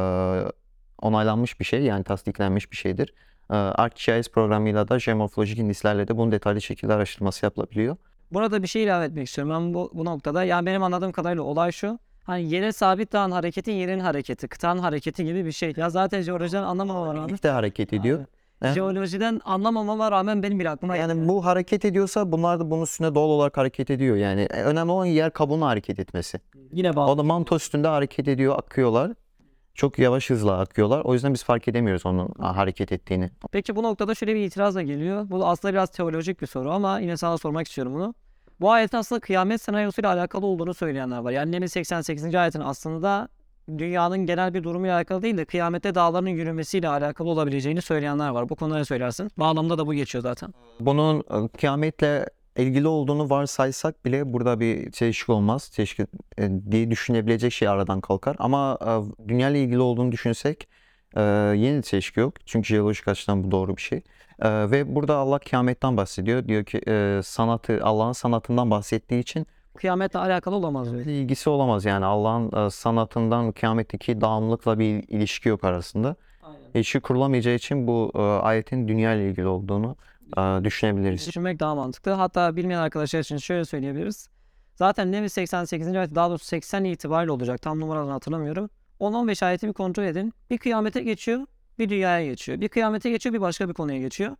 onaylanmış 1.06 1.60
bir 1.60 1.64
şey 1.64 1.82
yani 1.82 2.04
tasdiklenmiş 2.04 2.70
bir 2.72 2.76
şeydir. 2.76 3.14
E, 3.50 3.54
ArcGIS 3.54 4.28
programıyla 4.28 4.88
da 4.88 4.98
jeomorfolojik 4.98 5.58
indislerle 5.58 6.08
de 6.08 6.16
bunun 6.16 6.32
detaylı 6.32 6.60
şekilde 6.60 6.94
araştırması 6.94 7.46
yapılabiliyor. 7.46 7.96
Burada 8.32 8.62
bir 8.62 8.68
şey 8.68 8.84
ilave 8.84 9.04
etmek 9.04 9.26
istiyorum 9.28 9.52
ben 9.54 9.74
bu, 9.74 9.90
bu 9.94 10.04
noktada. 10.04 10.44
Yani 10.44 10.66
benim 10.66 10.82
anladığım 10.82 11.12
kadarıyla 11.12 11.42
olay 11.42 11.72
şu. 11.72 11.98
Hani 12.24 12.54
yere 12.54 12.72
sabit 12.72 13.12
dağın 13.12 13.30
hareketi 13.30 13.70
yerin 13.70 13.98
hareketi, 14.00 14.48
kıtanın 14.48 14.80
hareketi 14.80 15.24
gibi 15.24 15.44
bir 15.44 15.52
şey. 15.52 15.74
Ya 15.76 15.90
zaten 15.90 16.22
jeolojiden 16.22 16.62
anlamama 16.62 17.14
rağmen. 17.14 17.28
Birlikte 17.28 17.48
hareket 17.48 17.92
ediyor. 17.92 18.24
Evet. 18.62 18.74
Jeolojiden 18.74 19.40
anlamamama 19.44 20.10
rağmen 20.10 20.42
benim 20.42 20.58
bile 20.60 20.70
aklıma 20.70 20.96
Yani 20.96 21.28
bu 21.28 21.44
hareket 21.44 21.84
ediyorsa 21.84 22.32
bunlar 22.32 22.60
da 22.60 22.70
bunun 22.70 22.82
üstüne 22.82 23.14
doğal 23.14 23.28
olarak 23.28 23.56
hareket 23.56 23.90
ediyor. 23.90 24.16
Yani 24.16 24.40
e, 24.40 24.62
önemli 24.62 24.92
olan 24.92 25.04
yer 25.06 25.32
kabuğunun 25.32 25.66
hareket 25.66 25.98
etmesi. 25.98 26.40
yine 26.72 26.96
bağlı. 26.96 27.10
O 27.10 27.18
da 27.18 27.22
manto 27.22 27.56
üstünde 27.56 27.88
hareket 27.88 28.28
ediyor, 28.28 28.58
akıyorlar. 28.58 29.12
Çok 29.74 29.98
yavaş 29.98 30.30
hızla 30.30 30.58
akıyorlar. 30.58 31.00
O 31.04 31.14
yüzden 31.14 31.34
biz 31.34 31.44
fark 31.44 31.68
edemiyoruz 31.68 32.06
onun 32.06 32.28
hareket 32.38 32.92
ettiğini. 32.92 33.30
Peki 33.52 33.76
bu 33.76 33.82
noktada 33.82 34.14
şöyle 34.14 34.34
bir 34.34 34.40
itiraz 34.40 34.74
da 34.74 34.82
geliyor. 34.82 35.30
Bu 35.30 35.46
aslında 35.46 35.74
biraz 35.74 35.90
teolojik 35.90 36.40
bir 36.42 36.46
soru 36.46 36.70
ama 36.70 37.00
yine 37.00 37.16
sana 37.16 37.38
sormak 37.38 37.68
istiyorum 37.68 37.94
bunu. 37.94 38.14
Bu 38.60 38.70
ayetin 38.70 38.96
aslında 38.96 39.20
kıyamet 39.20 39.62
senaryosuyla 39.62 40.12
alakalı 40.12 40.46
olduğunu 40.46 40.74
söyleyenler 40.74 41.18
var. 41.18 41.30
Yani 41.30 41.52
Neml 41.52 41.66
88. 41.66 42.34
ayetin 42.34 42.60
aslında 42.60 43.28
dünyanın 43.68 44.26
genel 44.26 44.54
bir 44.54 44.64
durumuyla 44.64 44.96
alakalı 44.96 45.22
değil 45.22 45.36
de 45.36 45.44
kıyamette 45.44 45.94
dağların 45.94 46.26
yürümesiyle 46.26 46.88
alakalı 46.88 47.28
olabileceğini 47.28 47.82
söyleyenler 47.82 48.28
var. 48.28 48.48
Bu 48.48 48.56
konuda 48.56 48.78
ne 48.78 48.84
söylersin? 48.84 49.30
Bağlamda 49.36 49.78
da 49.78 49.86
bu 49.86 49.94
geçiyor 49.94 50.22
zaten. 50.22 50.54
Bunun 50.80 51.18
e, 51.20 51.48
kıyametle 51.48 52.26
ilgili 52.56 52.88
olduğunu 52.88 53.30
varsaysak 53.30 54.04
bile 54.04 54.32
burada 54.32 54.60
bir 54.60 54.90
çelişki 54.90 55.32
olmaz. 55.32 55.70
Çelişki 55.72 56.06
e, 56.38 56.50
diye 56.70 56.90
düşünebilecek 56.90 57.52
şey 57.52 57.68
aradan 57.68 58.00
kalkar. 58.00 58.36
Ama 58.38 58.78
e, 58.80 59.28
dünya 59.28 59.50
ile 59.50 59.62
ilgili 59.62 59.80
olduğunu 59.80 60.12
düşünsek 60.12 60.68
yeni 61.54 61.82
çelişki 61.82 62.20
yok. 62.20 62.34
Çünkü 62.46 62.68
jeolojik 62.68 63.08
açıdan 63.08 63.44
bu 63.44 63.50
doğru 63.50 63.76
bir 63.76 63.82
şey. 63.82 64.02
Ve 64.44 64.94
burada 64.94 65.16
Allah 65.16 65.38
kıyametten 65.38 65.96
bahsediyor. 65.96 66.48
Diyor 66.48 66.64
ki 66.64 66.80
sanatı 67.24 67.80
Allah'ın 67.82 68.12
sanatından 68.12 68.70
bahsettiği 68.70 69.20
için 69.20 69.46
Kıyametle 69.76 70.18
alakalı 70.18 70.56
olamaz 70.56 70.92
diyor. 70.92 71.04
ilgisi 71.06 71.50
olamaz 71.50 71.84
yani 71.84 72.04
Allah'ın 72.04 72.66
e, 72.66 72.70
sanatından 72.70 73.52
kıyametteki 73.52 74.20
devamlılıkla 74.20 74.78
bir 74.78 75.04
ilişki 75.08 75.48
yok 75.48 75.64
arasında. 75.64 76.16
İlişki 76.74 77.00
kurulamayacağı 77.00 77.54
için 77.54 77.86
bu 77.86 78.12
e, 78.14 78.18
ayetin 78.18 78.88
dünya 78.88 79.14
ile 79.14 79.30
ilgili 79.30 79.46
olduğunu 79.46 79.96
e, 80.36 80.40
düşünebiliriz. 80.64 81.26
Düşünmek 81.26 81.60
daha 81.60 81.74
mantıklı. 81.74 82.10
Hatta 82.10 82.56
bilmeyen 82.56 82.80
arkadaşlar 82.80 83.20
için 83.20 83.36
şöyle 83.36 83.64
söyleyebiliriz. 83.64 84.28
Zaten 84.74 85.12
Neml 85.12 85.28
88. 85.28 85.96
ayet 85.96 86.14
daha 86.14 86.30
doğrusu 86.30 86.44
80 86.44 86.84
itibariyle 86.84 87.32
olacak. 87.32 87.62
Tam 87.62 87.80
numaralarını 87.80 88.12
hatırlamıyorum. 88.12 88.70
10-15 89.00 89.44
ayeti 89.44 89.68
bir 89.68 89.72
kontrol 89.72 90.04
edin. 90.04 90.32
Bir 90.50 90.58
kıyamete 90.58 91.02
geçiyor, 91.02 91.46
bir 91.78 91.88
dünyaya 91.88 92.26
geçiyor. 92.26 92.60
Bir 92.60 92.68
kıyamete 92.68 93.10
geçiyor, 93.10 93.34
bir 93.34 93.40
başka 93.40 93.68
bir 93.68 93.74
konuya 93.74 93.98
geçiyor. 93.98 94.36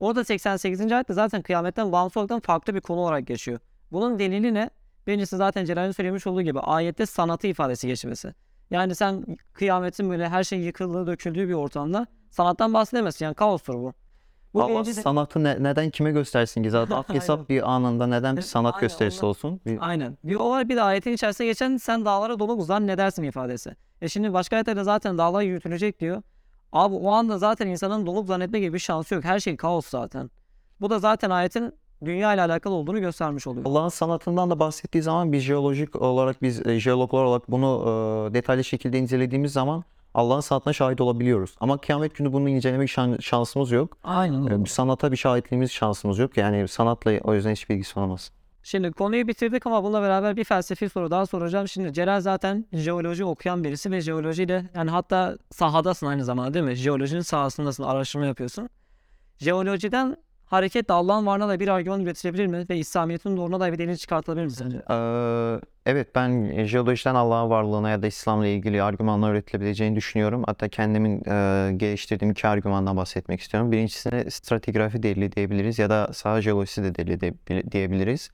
Orada 0.00 0.24
88. 0.24 0.92
ayet 0.92 1.08
de 1.08 1.12
zaten 1.12 1.42
kıyametten 1.42 1.92
bağımsız 1.92 2.16
olarak 2.16 2.44
farklı 2.44 2.74
bir 2.74 2.80
konu 2.80 3.00
olarak 3.00 3.26
geçiyor. 3.26 3.58
Bunun 3.92 4.18
delili 4.18 4.54
ne? 4.54 4.70
Birincisi 5.06 5.36
zaten 5.36 5.64
Celal'in 5.64 5.90
söylemiş 5.92 6.26
olduğu 6.26 6.42
gibi 6.42 6.60
ayette 6.60 7.06
sanatı 7.06 7.46
ifadesi 7.46 7.86
geçmesi. 7.86 8.34
Yani 8.70 8.94
sen 8.94 9.24
kıyametin 9.52 10.10
böyle 10.10 10.28
her 10.28 10.44
şey 10.44 10.58
yıkıldığı, 10.60 11.06
döküldüğü 11.06 11.48
bir 11.48 11.54
ortamda 11.54 12.06
sanattan 12.30 12.74
bahsedemezsin. 12.74 13.24
Yani 13.24 13.34
kaostur 13.34 13.74
bu. 13.74 13.92
Bu 14.54 14.62
Allah 14.62 14.86
de- 14.86 14.94
sanatı 14.94 15.44
ne- 15.44 15.62
neden 15.62 15.90
kime 15.90 16.10
göstersin 16.12 16.62
ki 16.62 16.70
zaten 16.70 17.02
hesap 17.14 17.48
bir 17.48 17.70
anında 17.70 18.06
neden 18.06 18.36
bir 18.36 18.42
sanat 18.42 18.74
aynen, 18.74 18.80
gösterisi 18.80 19.16
ondan- 19.18 19.28
olsun? 19.28 19.60
Bir- 19.66 19.78
Aynen. 19.88 20.18
Bir 20.24 20.34
o 20.36 20.50
var 20.50 20.68
bir 20.68 20.76
de 20.76 20.82
ayetin 20.82 21.12
içerisinde 21.12 21.48
geçen 21.48 21.76
sen 21.76 22.04
dağlara 22.04 22.38
dolu 22.38 22.62
zannedersin 22.62 23.22
ifadesi. 23.22 23.76
E 24.02 24.08
şimdi 24.08 24.32
başka 24.32 24.56
ayetlerde 24.56 24.84
zaten 24.84 25.18
dağlar 25.18 25.42
yürütülecek 25.42 26.00
diyor. 26.00 26.22
Abi 26.72 26.94
o 26.94 27.10
anda 27.10 27.38
zaten 27.38 27.66
insanın 27.66 28.06
dolup 28.06 28.26
zannetme 28.26 28.60
gibi 28.60 28.74
bir 28.74 28.78
şansı 28.78 29.14
yok. 29.14 29.24
Her 29.24 29.40
şey 29.40 29.56
kaos 29.56 29.86
zaten. 29.86 30.30
Bu 30.80 30.90
da 30.90 30.98
zaten 30.98 31.30
ayetin 31.30 31.72
dünya 32.04 32.34
ile 32.34 32.40
alakalı 32.40 32.74
olduğunu 32.74 33.00
göstermiş 33.00 33.46
oluyor. 33.46 33.66
Allah'ın 33.66 33.88
sanatından 33.88 34.50
da 34.50 34.58
bahsettiği 34.58 35.02
zaman 35.02 35.32
biz 35.32 35.42
jeolojik 35.42 36.02
olarak 36.02 36.42
biz 36.42 36.66
e, 36.66 36.80
jeologlar 36.80 37.24
olarak 37.24 37.50
bunu 37.50 37.82
e, 38.30 38.34
detaylı 38.34 38.64
şekilde 38.64 38.98
incelediğimiz 38.98 39.52
zaman 39.52 39.84
Allah'ın 40.14 40.40
sanatına 40.40 40.72
şahit 40.72 41.00
olabiliyoruz. 41.00 41.54
Ama 41.60 41.78
kıyamet 41.78 42.14
günü 42.16 42.32
bunu 42.32 42.48
incelemek 42.48 42.88
şan- 42.88 43.22
şansımız 43.22 43.70
yok. 43.70 43.96
Aynen. 44.04 44.62
E, 44.62 44.66
sanata 44.66 45.12
bir 45.12 45.16
şahitliğimiz 45.16 45.70
şansımız 45.70 46.18
yok. 46.18 46.36
Yani 46.36 46.68
sanatla 46.68 47.18
o 47.24 47.34
yüzden 47.34 47.52
hiçbir 47.52 47.74
ilgisi 47.74 47.98
olamaz. 47.98 48.30
Şimdi 48.64 48.92
konuyu 48.92 49.28
bitirdik 49.28 49.66
ama 49.66 49.84
bununla 49.84 50.02
beraber 50.02 50.36
bir 50.36 50.44
felsefi 50.44 50.88
soru 50.88 51.10
daha 51.10 51.26
soracağım. 51.26 51.68
Şimdi 51.68 51.92
Celal 51.92 52.20
zaten 52.20 52.66
jeoloji 52.72 53.24
okuyan 53.24 53.64
birisi 53.64 53.90
ve 53.90 54.00
jeolojiyle 54.00 54.64
yani 54.74 54.90
hatta 54.90 55.36
sahadasın 55.50 56.06
aynı 56.06 56.24
zamanda 56.24 56.54
değil 56.54 56.64
mi? 56.64 56.74
Jeolojinin 56.74 57.20
sahasındasın, 57.20 57.82
araştırma 57.82 58.26
yapıyorsun. 58.26 58.68
Jeolojiden 59.38 60.16
hareketle 60.52 60.94
Allah'ın 60.94 61.26
varlığına 61.26 61.48
da 61.48 61.60
bir 61.60 61.68
argüman 61.68 62.00
üretilebilir 62.00 62.46
mi? 62.46 62.66
Ve 62.70 62.76
İslamiyet'in 62.76 63.36
doğruna 63.36 63.60
da 63.60 63.72
bir 63.72 63.78
delil 63.78 63.96
çıkartılabilir 63.96 64.44
mi 64.44 64.50
sence? 64.50 64.76
Ee, 64.90 65.60
evet 65.86 66.14
ben 66.14 66.64
jeolojiden 66.66 67.14
Allah'ın 67.14 67.50
varlığına 67.50 67.90
ya 67.90 68.02
da 68.02 68.06
İslam'la 68.06 68.46
ilgili 68.46 68.82
argümanlar 68.82 69.32
üretilebileceğini 69.32 69.96
düşünüyorum. 69.96 70.42
Hatta 70.46 70.68
kendimin 70.68 71.16
e, 71.18 71.72
geliştirdiğim 71.76 72.32
iki 72.32 72.48
argümandan 72.48 72.96
bahsetmek 72.96 73.40
istiyorum. 73.40 73.72
Birincisine 73.72 74.30
stratigrafi 74.30 75.02
delili 75.02 75.32
diyebiliriz 75.32 75.78
ya 75.78 75.90
da 75.90 76.10
saha 76.12 76.40
jeolojisi 76.42 76.82
de 76.82 76.94
delili 76.94 77.20
de- 77.20 77.72
diyebiliriz. 77.72 78.30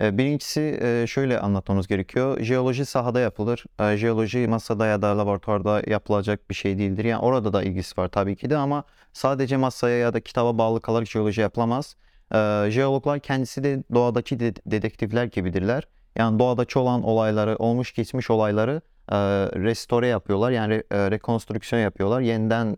E, 0.00 0.18
Birincisi 0.18 0.78
e, 0.82 1.06
şöyle 1.06 1.40
anlatmamız 1.40 1.86
gerekiyor. 1.88 2.40
Jeoloji 2.40 2.86
sahada 2.86 3.20
yapılır. 3.20 3.64
E, 3.80 3.96
Jeoloji 3.96 4.46
masada 4.48 4.86
ya 4.86 5.02
da 5.02 5.18
laboratuvarda 5.18 5.82
yapılacak 5.86 6.50
bir 6.50 6.54
şey 6.54 6.78
değildir. 6.78 7.04
Yani 7.04 7.20
orada 7.20 7.52
da 7.52 7.62
ilgisi 7.62 8.00
var 8.00 8.08
tabii 8.08 8.36
ki 8.36 8.50
de 8.50 8.56
ama 8.56 8.84
sadece 9.12 9.56
masaya 9.56 9.98
ya 9.98 10.14
da 10.14 10.20
kitaba 10.20 10.58
bağlı 10.58 10.80
kalarak 10.80 11.08
jeoloji 11.08 11.40
yapılamaz. 11.40 11.96
E, 12.34 12.66
Jeologlar 12.70 13.20
kendisi 13.20 13.64
de 13.64 13.84
doğadaki 13.94 14.40
de- 14.40 14.54
dedektifler 14.66 15.24
gibidirler. 15.24 15.88
Yani 16.16 16.38
doğadaki 16.38 16.78
olan 16.78 17.02
olayları, 17.02 17.56
olmuş 17.56 17.94
geçmiş 17.94 18.30
olayları 18.30 18.80
e, 19.12 19.16
restore 19.62 20.06
yapıyorlar. 20.06 20.50
Yani 20.50 20.74
e, 20.90 21.10
rekonstrüksiyon 21.10 21.82
yapıyorlar. 21.82 22.20
Yeniden 22.20 22.76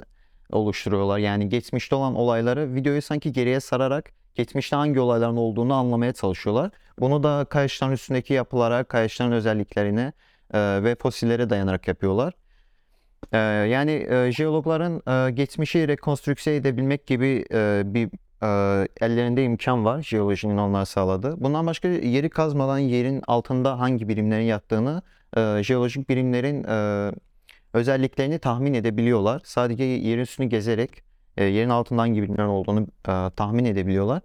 oluşturuyorlar. 0.52 1.18
Yani 1.18 1.48
geçmişte 1.48 1.94
olan 1.94 2.14
olayları 2.14 2.74
videoyu 2.74 3.02
sanki 3.02 3.32
geriye 3.32 3.60
sararak 3.60 4.19
geçmişte 4.40 4.76
hangi 4.76 5.00
olayların 5.00 5.36
olduğunu 5.36 5.74
anlamaya 5.74 6.12
çalışıyorlar. 6.12 6.70
Bunu 6.98 7.22
da 7.22 7.44
kayaçların 7.44 7.92
üstündeki 7.92 8.34
yapılara, 8.34 8.84
kayaçların 8.84 9.32
özelliklerine 9.32 10.12
e, 10.54 10.58
ve 10.84 10.94
fosillere 10.94 11.50
dayanarak 11.50 11.88
yapıyorlar. 11.88 12.34
E, 13.32 13.38
yani 13.68 14.06
e, 14.10 14.32
jeologların 14.32 15.02
e, 15.06 15.30
geçmişi 15.30 15.88
rekonstrükse 15.88 16.54
edebilmek 16.54 17.06
gibi 17.06 17.44
e, 17.52 17.82
bir 17.84 18.08
e, 18.42 18.48
ellerinde 19.00 19.44
imkan 19.44 19.84
var 19.84 20.02
jeolojinin 20.02 20.56
onlara 20.56 20.86
sağladığı. 20.86 21.40
Bundan 21.40 21.66
başka 21.66 21.88
yeri 21.88 22.30
kazmadan 22.30 22.78
yerin 22.78 23.22
altında 23.26 23.78
hangi 23.78 24.08
birimlerin 24.08 24.44
yattığını 24.44 25.02
e, 25.36 25.62
jeolojik 25.62 26.08
birimlerin 26.08 26.64
e, 26.64 27.10
özelliklerini 27.72 28.38
tahmin 28.38 28.74
edebiliyorlar. 28.74 29.40
Sadece 29.44 29.84
yerin 29.84 30.22
üstünü 30.22 30.46
gezerek 30.46 31.09
e, 31.40 31.44
yerin 31.44 31.68
altında 31.68 32.02
hangi 32.02 32.22
birimlerin 32.22 32.48
olduğunu 32.48 32.80
e, 32.80 33.30
tahmin 33.36 33.64
edebiliyorlar. 33.64 34.22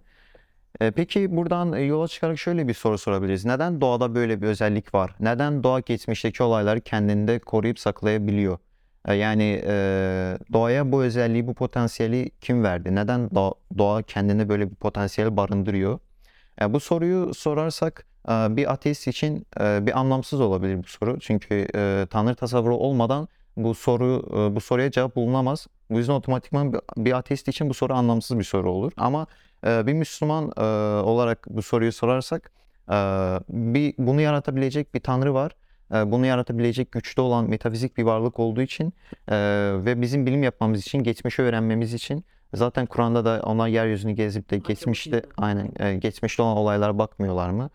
E, 0.82 0.92
peki 0.92 1.36
buradan 1.36 1.78
yola 1.78 2.08
çıkarak 2.08 2.40
şöyle 2.40 2.68
bir 2.68 2.74
soru 2.74 2.98
sorabiliriz. 2.98 3.46
Neden 3.46 3.82
doğada 3.82 4.16
böyle 4.16 4.42
bir 4.42 4.48
özellik 4.48 4.94
var? 4.94 5.16
Neden 5.20 5.64
doğa 5.64 5.80
geçmişteki 5.80 6.44
olayları 6.44 6.82
kendinde 6.82 7.40
koruyup 7.40 7.80
saklayabiliyor? 7.80 8.58
Yani 9.08 9.62
doğaya 10.54 10.92
bu 10.92 11.04
özelliği, 11.04 11.48
bu 11.48 11.54
potansiyeli 11.54 12.32
kim 12.42 12.64
verdi? 12.64 12.96
Neden 12.96 13.30
doğa, 13.36 13.54
doğa 13.78 14.02
kendinde 14.02 14.50
böyle 14.50 14.72
bir 14.72 14.76
potansiyel 14.76 15.38
barındırıyor? 15.38 16.00
E, 16.62 16.74
bu 16.74 16.80
soruyu 16.80 17.34
sorarsak 17.34 18.06
bir 18.28 18.72
ateist 18.72 19.08
için 19.08 19.48
bir 19.58 20.00
anlamsız 20.00 20.42
olabilir 20.42 20.78
bu 20.84 20.88
soru. 20.88 21.20
Çünkü 21.20 21.68
Tanrı 22.10 22.36
tasavvuru 22.36 22.78
olmadan 22.78 23.28
bu 23.58 23.74
soru 23.74 24.24
e, 24.30 24.56
bu 24.56 24.62
soruya 24.62 24.92
cevap 24.92 25.16
bulunamaz. 25.16 25.68
Bu 25.90 25.98
yüzden 25.98 26.14
otomatikman 26.14 26.74
bir, 26.98 27.18
ateist 27.18 27.48
için 27.48 27.70
bu 27.70 27.74
soru 27.74 27.94
anlamsız 27.94 28.40
bir 28.40 28.44
soru 28.44 28.72
olur. 28.72 28.92
Ama 28.98 29.28
e, 29.66 29.88
bir 29.88 29.94
Müslüman 29.94 30.52
e, 30.58 30.62
olarak 31.04 31.48
bu 31.50 31.62
soruyu 31.62 31.92
sorarsak 31.92 32.52
bir 33.50 33.94
bunu 33.98 34.22
yaratabilecek 34.22 34.94
bir 34.94 35.00
Tanrı 35.00 35.34
var. 35.34 35.52
Bunu 35.92 36.26
yaratabilecek 36.26 36.92
güçlü 36.92 37.22
olan 37.22 37.50
metafizik 37.50 37.98
bir 37.98 38.04
varlık 38.04 38.40
olduğu 38.40 38.62
için 38.62 38.94
ve 39.86 40.02
bizim 40.02 40.26
bilim 40.26 40.44
yapmamız 40.44 40.82
için, 40.82 41.04
geçmişi 41.04 41.42
öğrenmemiz 41.42 41.94
için 41.94 42.26
zaten 42.54 42.86
Kur'an'da 42.86 43.26
da 43.26 43.42
onlar 43.44 43.68
yeryüzünü 43.68 44.12
gezip 44.12 44.50
de 44.50 44.58
geçmişte 44.58 45.22
aynen 45.38 46.00
geçmişte 46.00 46.42
olan 46.42 46.58
olaylara 46.58 46.98
bakmıyorlar 46.98 47.50
mı 47.50 47.70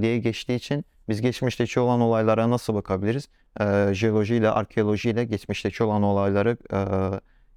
diye 0.00 0.18
geçtiği 0.18 0.54
için 0.54 0.84
biz 1.08 1.20
geçmişteki 1.20 1.80
olan 1.80 2.00
olaylara 2.00 2.50
nasıl 2.50 2.74
bakabiliriz? 2.74 3.28
E, 3.60 3.94
jeolojiyle, 3.94 4.50
arkeolojiyle 4.50 5.24
geçmişteki 5.24 5.84
olan 5.84 6.02
olayları 6.02 6.56
e, 6.72 6.76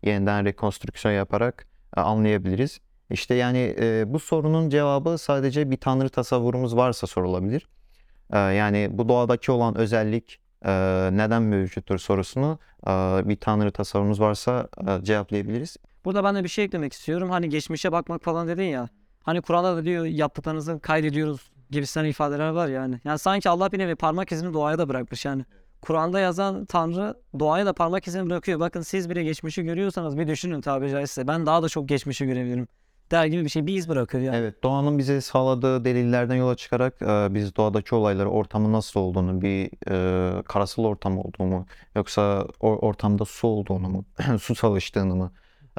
yeniden 0.10 0.46
rekonstrüksiyon 0.46 1.14
yaparak 1.14 1.68
e, 1.98 2.02
anlayabiliriz. 2.02 2.80
İşte 3.10 3.36
yani 3.36 3.76
e, 3.80 4.04
bu 4.08 4.20
sorunun 4.20 4.70
cevabı 4.70 5.18
sadece 5.18 5.72
bir 5.72 5.78
tanrı 5.78 6.10
tasavvurumuz 6.10 6.76
varsa 6.76 7.08
sorulabilir. 7.08 7.68
E, 8.34 8.38
yani 8.38 8.90
bu 8.92 9.10
doğadaki 9.10 9.52
olan 9.52 9.78
özellik 9.78 10.40
e, 10.66 10.72
neden 11.12 11.42
mevcuttur 11.42 11.98
sorusunu 11.98 12.60
e, 12.88 12.92
bir 13.30 13.36
tanrı 13.36 13.72
tasavvurumuz 13.72 14.20
varsa 14.20 14.68
e, 14.88 15.04
cevaplayabiliriz. 15.04 15.78
Burada 16.06 16.24
ben 16.24 16.36
de 16.36 16.44
bir 16.44 16.50
şey 16.50 16.66
eklemek 16.66 16.94
istiyorum. 16.94 17.30
Hani 17.30 17.50
geçmişe 17.50 17.92
bakmak 17.92 18.24
falan 18.24 18.48
dedin 18.48 18.64
ya. 18.64 18.90
Hani 19.24 19.42
Kur'an'da 19.42 19.76
da 19.76 19.86
diyor 19.86 20.06
yaptıklarınızı 20.06 20.80
kaydediyoruz 20.80 21.52
gibisinden 21.72 22.06
ifadeler 22.06 22.50
var 22.50 22.68
yani. 22.68 23.00
Yani 23.04 23.20
sanki 23.20 23.50
Allah 23.50 23.72
bir 23.72 23.80
nevi 23.80 23.96
parmak 23.96 24.32
izini 24.32 24.54
doğaya 24.54 24.78
da 24.78 24.90
bırakmış 24.90 25.26
yani. 25.26 25.46
Kur'an'da 25.82 26.20
yazan 26.20 26.66
Tanrı 26.66 27.16
doğaya 27.40 27.66
da 27.66 27.74
parmak 27.74 28.08
izini 28.08 28.30
bırakıyor. 28.30 28.60
Bakın 28.60 28.82
siz 28.82 29.10
bile 29.10 29.24
geçmişi 29.24 29.64
görüyorsanız 29.64 30.18
bir 30.18 30.28
düşünün 30.28 30.62
tabiri 30.62 30.92
caizse. 30.92 31.28
Ben 31.28 31.46
daha 31.46 31.64
da 31.64 31.70
çok 31.70 31.90
geçmişi 31.90 32.26
görebilirim. 32.26 32.68
Der 33.12 33.26
gibi 33.26 33.44
bir 33.44 33.50
şey 33.50 33.68
bir 33.68 33.74
iz 33.74 33.90
bırakıyor 33.90 34.24
yani. 34.24 34.36
Evet, 34.36 34.64
doğanın 34.64 34.98
bize 34.98 35.22
sağladığı 35.22 35.86
delillerden 35.86 36.36
yola 36.36 36.56
çıkarak 36.56 37.02
e, 37.02 37.28
biz 37.34 37.56
doğadaki 37.56 37.96
olayları, 37.96 38.30
ortamın 38.30 38.74
nasıl 38.74 39.00
olduğunu, 39.00 39.42
bir 39.42 39.70
e, 39.92 40.44
karasal 40.44 40.84
ortam 40.84 41.20
olduğunu, 41.20 41.66
yoksa 41.96 42.48
o 42.60 42.68
ortamda 42.68 43.26
su 43.26 43.48
olduğunu 43.48 43.90
mu, 43.90 44.06
su 44.42 44.56
çalıştığını 44.56 45.16
mı, 45.16 45.32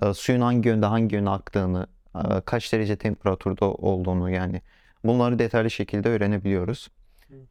e, 0.02 0.14
suyun 0.14 0.40
hangi 0.40 0.68
yönde 0.68 0.86
hangi 0.86 1.14
yöne 1.14 1.30
aktığını, 1.30 1.86
e, 2.14 2.40
kaç 2.40 2.72
derece 2.72 2.96
temperaturda 2.96 3.66
olduğunu 3.66 4.30
yani 4.30 4.62
bunları 5.06 5.38
detaylı 5.38 5.70
şekilde 5.70 6.08
öğrenebiliyoruz. 6.08 6.88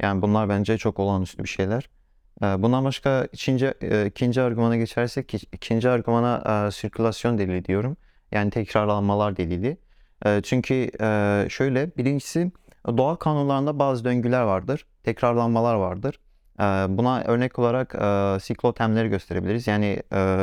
Yani 0.01 0.21
bunlar 0.21 0.49
bence 0.49 0.77
çok 0.77 0.99
olağanüstü 0.99 1.43
bir 1.43 1.49
şeyler. 1.49 1.89
E, 2.41 2.45
bundan 2.45 2.85
başka 2.85 3.27
ikinci, 3.33 3.73
e, 3.81 4.05
ikinci 4.05 4.41
argümana 4.41 4.77
geçersek, 4.77 5.33
ik- 5.33 5.47
ikinci 5.53 5.89
argümana 5.89 6.65
e, 6.67 6.71
sirkülasyon 6.71 7.37
delili 7.37 7.65
diyorum. 7.65 7.97
Yani 8.31 8.49
tekrarlanmalar 8.51 9.37
delili. 9.37 9.77
E, 10.25 10.41
çünkü 10.43 10.89
şöyle 11.49 11.97
birincisi 11.97 12.51
doğa 12.87 13.15
kanunlarında 13.15 13.79
bazı 13.79 14.05
döngüler 14.05 14.41
vardır. 14.41 14.85
Tekrarlanmalar 15.03 15.75
vardır. 15.75 16.19
Buna 16.97 17.23
örnek 17.23 17.59
olarak 17.59 17.95
siklotemleri 18.43 19.09
gösterebiliriz. 19.09 19.67
Yani 19.67 19.99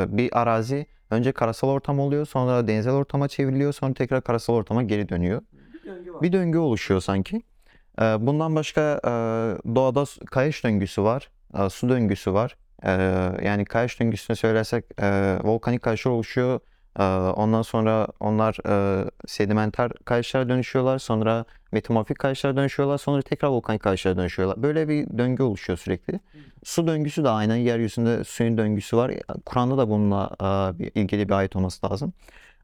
bir 0.09 0.41
arazi 0.41 0.87
önce 1.11 1.33
karasal 1.33 1.69
ortam 1.69 2.01
oluyor, 2.01 2.27
sonra 2.27 2.69
denizsel 2.69 2.93
ortama 2.93 3.29
çevriliyor, 3.29 3.73
sonra 3.73 3.95
tekrar 3.95 4.23
karasal 4.23 4.55
ortama 4.55 4.83
geri 4.83 5.09
dönüyor. 5.09 5.43
Bir 6.23 6.33
döngü 6.33 6.59
oluşuyor 6.59 7.01
sanki. 7.01 7.43
E, 8.01 8.03
bundan 8.03 8.55
başka 8.55 8.81
e, 9.05 9.11
doğada 9.75 10.05
kayış 10.27 10.65
döngüsü 10.65 11.03
var, 11.03 11.31
e, 11.59 11.69
su 11.71 11.89
döngüsü 11.89 12.33
var. 12.33 12.57
E, 12.83 12.91
yani 13.47 13.65
kayış 13.65 14.01
döngüsünü 14.01 14.37
söylersek 14.37 14.85
volkanik 15.45 15.83
kayışlar 15.83 16.13
oluşuyor. 16.13 16.61
Ee, 16.99 17.03
Ondan 17.37 17.63
sonra 17.63 18.07
onlar 18.21 18.57
sedimenter 19.27 19.93
kayışlara 20.05 20.49
dönüşüyorlar. 20.49 20.99
Sonra 20.99 21.45
metamorfik 21.73 22.19
kayışlara 22.19 22.57
dönüşüyorlar. 22.57 22.99
Sonra 22.99 23.23
tekrar 23.23 23.49
volkanik 23.49 23.83
kayışlara 23.83 24.17
dönüşüyorlar. 24.17 24.63
Böyle 24.63 24.89
bir 24.89 25.19
döngü 25.19 25.43
oluşuyor 25.43 25.79
sürekli. 25.79 26.21
Su 26.65 26.87
döngüsü 26.87 27.25
de 27.25 27.29
aynen 27.29 27.57
yeryüzünde 27.57 28.25
suyun 28.25 28.59
döngüsü 28.59 28.97
var. 28.97 29.13
Kur'an'da 29.47 29.79
da 29.79 29.89
bununla 29.91 30.31
ilgili 30.95 31.29
bir 31.29 31.35
ayet 31.35 31.57
olması 31.57 31.87
lazım. 31.87 32.13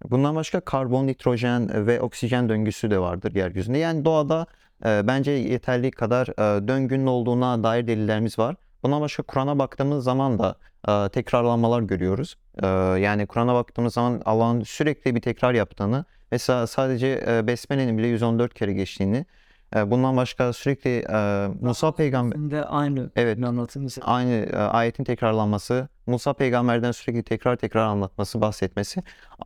Bundan 0.05 0.37
başka 0.37 0.61
karbon, 0.61 1.07
nitrojen 1.07 1.87
ve 1.87 2.01
oksijen 2.01 2.49
döngüsü 2.49 2.91
de 2.91 2.99
vardır 2.99 3.35
yeryüzünde. 3.35 3.79
Yani 3.79 4.05
doğada 4.05 4.47
e, 4.85 5.03
bence 5.07 5.31
yeterli 5.31 5.91
kadar 5.91 6.27
e, 6.29 6.69
döngünün 6.69 7.07
olduğuna 7.07 7.63
dair 7.63 7.87
delillerimiz 7.87 8.39
var. 8.39 8.57
Bundan 8.83 9.01
başka 9.01 9.23
Kur'an'a 9.23 9.59
baktığımız 9.59 10.05
zaman 10.05 10.39
da 10.39 10.57
e, 10.89 11.09
tekrarlanmalar 11.09 11.83
görüyoruz. 11.83 12.37
E, 12.63 12.67
yani 13.01 13.27
Kur'an'a 13.27 13.55
baktığımız 13.55 13.95
zaman 13.95 14.23
Allah'ın 14.25 14.63
sürekli 14.63 15.15
bir 15.15 15.21
tekrar 15.21 15.55
yaptığını, 15.55 16.05
mesela 16.33 16.67
sadece 16.67 17.25
e, 17.29 17.47
Besmele'nin 17.47 17.99
bile 17.99 18.07
114 18.07 18.55
kere 18.55 18.73
geçtiğini, 18.73 19.27
bundan 19.75 20.17
başka 20.17 20.53
sürekli 20.53 21.05
e, 21.11 21.49
Musa 21.61 21.93
peygamber 21.93 22.51
de 22.51 22.65
aynı 22.65 23.11
Evet. 23.17 23.45
anlatılması. 23.45 24.01
aynı 24.05 24.33
e, 24.33 24.57
ayetin 24.57 25.05
tekrarlanması, 25.05 25.89
Musa 26.07 26.33
peygamberden 26.33 26.93
sürekli 26.93 27.23
tekrar 27.23 27.57
tekrar 27.57 27.87
anlatması, 27.87 28.41
bahsetmesi. 28.41 29.03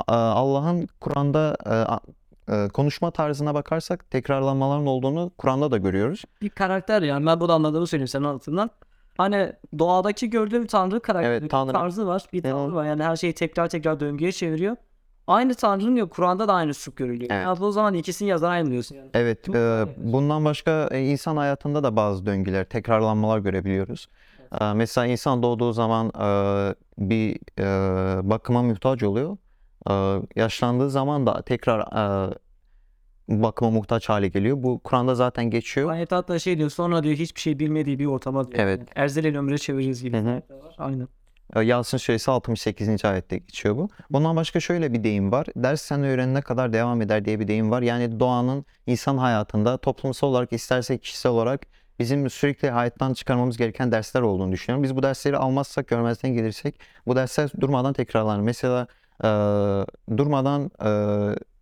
Allah'ın 0.09 0.89
Kur'an'da 1.01 1.57
e, 1.67 2.55
e, 2.55 2.69
konuşma 2.69 3.11
tarzına 3.11 3.55
bakarsak 3.55 4.11
tekrarlanmaların 4.11 4.87
olduğunu 4.87 5.31
Kur'an'da 5.39 5.71
da 5.71 5.77
görüyoruz. 5.79 6.25
bir 6.43 6.51
karakter 6.51 7.03
yani 7.03 7.27
ben 7.27 7.41
bunu 7.41 7.53
anladığımı 7.53 7.87
söyleyeyim 7.87 8.09
senin 8.09 8.25
anlatımdan. 8.25 8.71
Hani 9.17 9.53
doğadaki 9.79 10.31
gördüğüm 10.31 10.67
tanrı 10.67 11.01
karakteri 11.01 11.33
Evet, 11.33 11.51
tanrı. 11.51 11.73
tarzı 11.73 12.07
var. 12.07 12.25
Bir 12.33 12.43
tanrı 12.43 12.75
var 12.75 12.85
yani 12.87 13.03
her 13.03 13.17
şeyi 13.17 13.33
tekrar 13.33 13.69
tekrar 13.69 14.01
döngüye 14.01 14.33
çeviriyor. 14.33 14.77
Aynı 15.33 15.55
tanrının 15.55 15.97
ya 15.97 16.09
Kur'an'da 16.09 16.49
da 16.49 16.55
aynı 16.55 16.75
su 16.75 16.95
görülüyor. 16.95 17.31
Evet. 17.31 17.45
Yani 17.45 17.64
o 17.64 17.71
zaman 17.73 17.95
ikisini 17.95 18.29
yazan 18.29 18.51
aynı 18.51 18.71
diyorsun 18.71 18.97
yani. 18.97 19.11
Evet, 19.14 19.45
Çok 19.45 19.55
e, 19.57 19.85
bundan 19.97 20.45
başka 20.45 20.88
e, 20.92 21.01
insan 21.01 21.37
hayatında 21.37 21.83
da 21.83 21.97
bazı 21.97 22.27
döngüler, 22.27 22.64
tekrarlanmalar 22.64 23.38
görebiliyoruz. 23.38 24.09
E, 24.61 24.73
Mesela 24.73 25.07
insan 25.07 25.42
doğduğu 25.42 25.73
zaman 25.73 26.07
e, 26.09 26.29
bir 26.99 27.37
e, 27.59 28.31
bakıma 28.31 28.62
muhtaç 28.62 29.03
oluyor. 29.03 29.37
E, 29.90 30.23
Yaşlandığı 30.37 30.90
zaman 30.90 31.27
da 31.27 31.42
tekrar 31.42 31.81
e, 31.81 32.35
bakıma 33.29 33.71
muhtaç 33.71 34.09
hale 34.09 34.29
geliyor. 34.29 34.62
Bu 34.62 34.81
Kur'an'da 34.85 35.14
zaten 35.14 35.51
geçiyor. 35.51 35.90
Ayet 35.90 36.12
hatta 36.12 36.38
şey 36.38 36.59
diyor 36.59 36.71
sonra 36.71 37.03
diyor 37.03 37.14
hiçbir 37.16 37.40
şey 37.40 37.59
bilmediği 37.59 37.99
bir 37.99 38.07
ortama 38.07 38.49
diyor. 38.49 38.59
Evet. 38.62 38.79
Yani 38.79 38.88
Erzel 38.95 39.38
ömre 39.38 39.59
çeviririz 39.59 40.03
gibi. 40.03 40.16
Hı 40.16 40.21
hı. 40.21 40.42
Aynen. 40.79 41.09
Yasin 41.61 41.99
Suresi 41.99 42.31
68. 42.31 43.05
ayette 43.05 43.38
geçiyor 43.38 43.77
bu. 43.77 43.88
Bundan 44.11 44.37
başka 44.37 44.61
şöyle 44.61 44.93
bir 44.93 45.05
deyim 45.05 45.33
var. 45.33 45.47
Ders 45.57 45.83
sen 45.83 46.05
öğrenene 46.05 46.41
kadar 46.43 46.73
devam 46.73 47.03
eder 47.03 47.25
diye 47.25 47.41
bir 47.41 47.49
deyim 47.49 47.71
var. 47.71 47.83
Yani 47.83 48.21
doğanın 48.21 48.65
insan 48.87 49.19
hayatında 49.19 49.77
toplumsal 49.77 50.29
olarak 50.29 50.53
isterse 50.53 50.99
kişisel 50.99 51.33
olarak 51.33 51.67
bizim 51.99 52.31
sürekli 52.31 52.71
hayattan 52.71 53.15
çıkarmamız 53.15 53.57
gereken 53.57 53.93
dersler 53.93 54.21
olduğunu 54.21 54.53
düşünüyorum. 54.53 54.83
Biz 54.83 54.97
bu 54.97 55.03
dersleri 55.03 55.37
almazsak, 55.37 55.88
görmezden 55.88 56.35
gelirsek 56.35 56.81
bu 57.07 57.17
dersler 57.17 57.51
durmadan 57.61 57.93
tekrarlanır. 57.93 58.43
Mesela 58.43 58.87
e, 59.25 59.29
durmadan 60.17 60.71
e, 60.85 60.91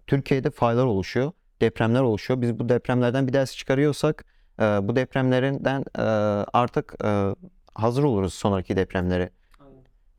Türkiye'de 0.07 0.51
faylar 0.51 0.85
oluşuyor, 0.85 1.33
depremler 1.61 2.01
oluşuyor. 2.01 2.41
Biz 2.41 2.59
bu 2.59 2.69
depremlerden 2.69 3.29
bir 3.29 3.33
ders 3.33 3.57
çıkarıyorsak 3.57 4.25
e, 4.61 4.63
bu 4.63 4.97
depremlerinden 4.97 5.85
e, 5.99 6.03
artık 6.53 6.95
e, 7.05 7.35
hazır 7.75 8.03
oluruz 8.03 8.35
sonraki 8.35 8.77
depremlere. 8.77 9.31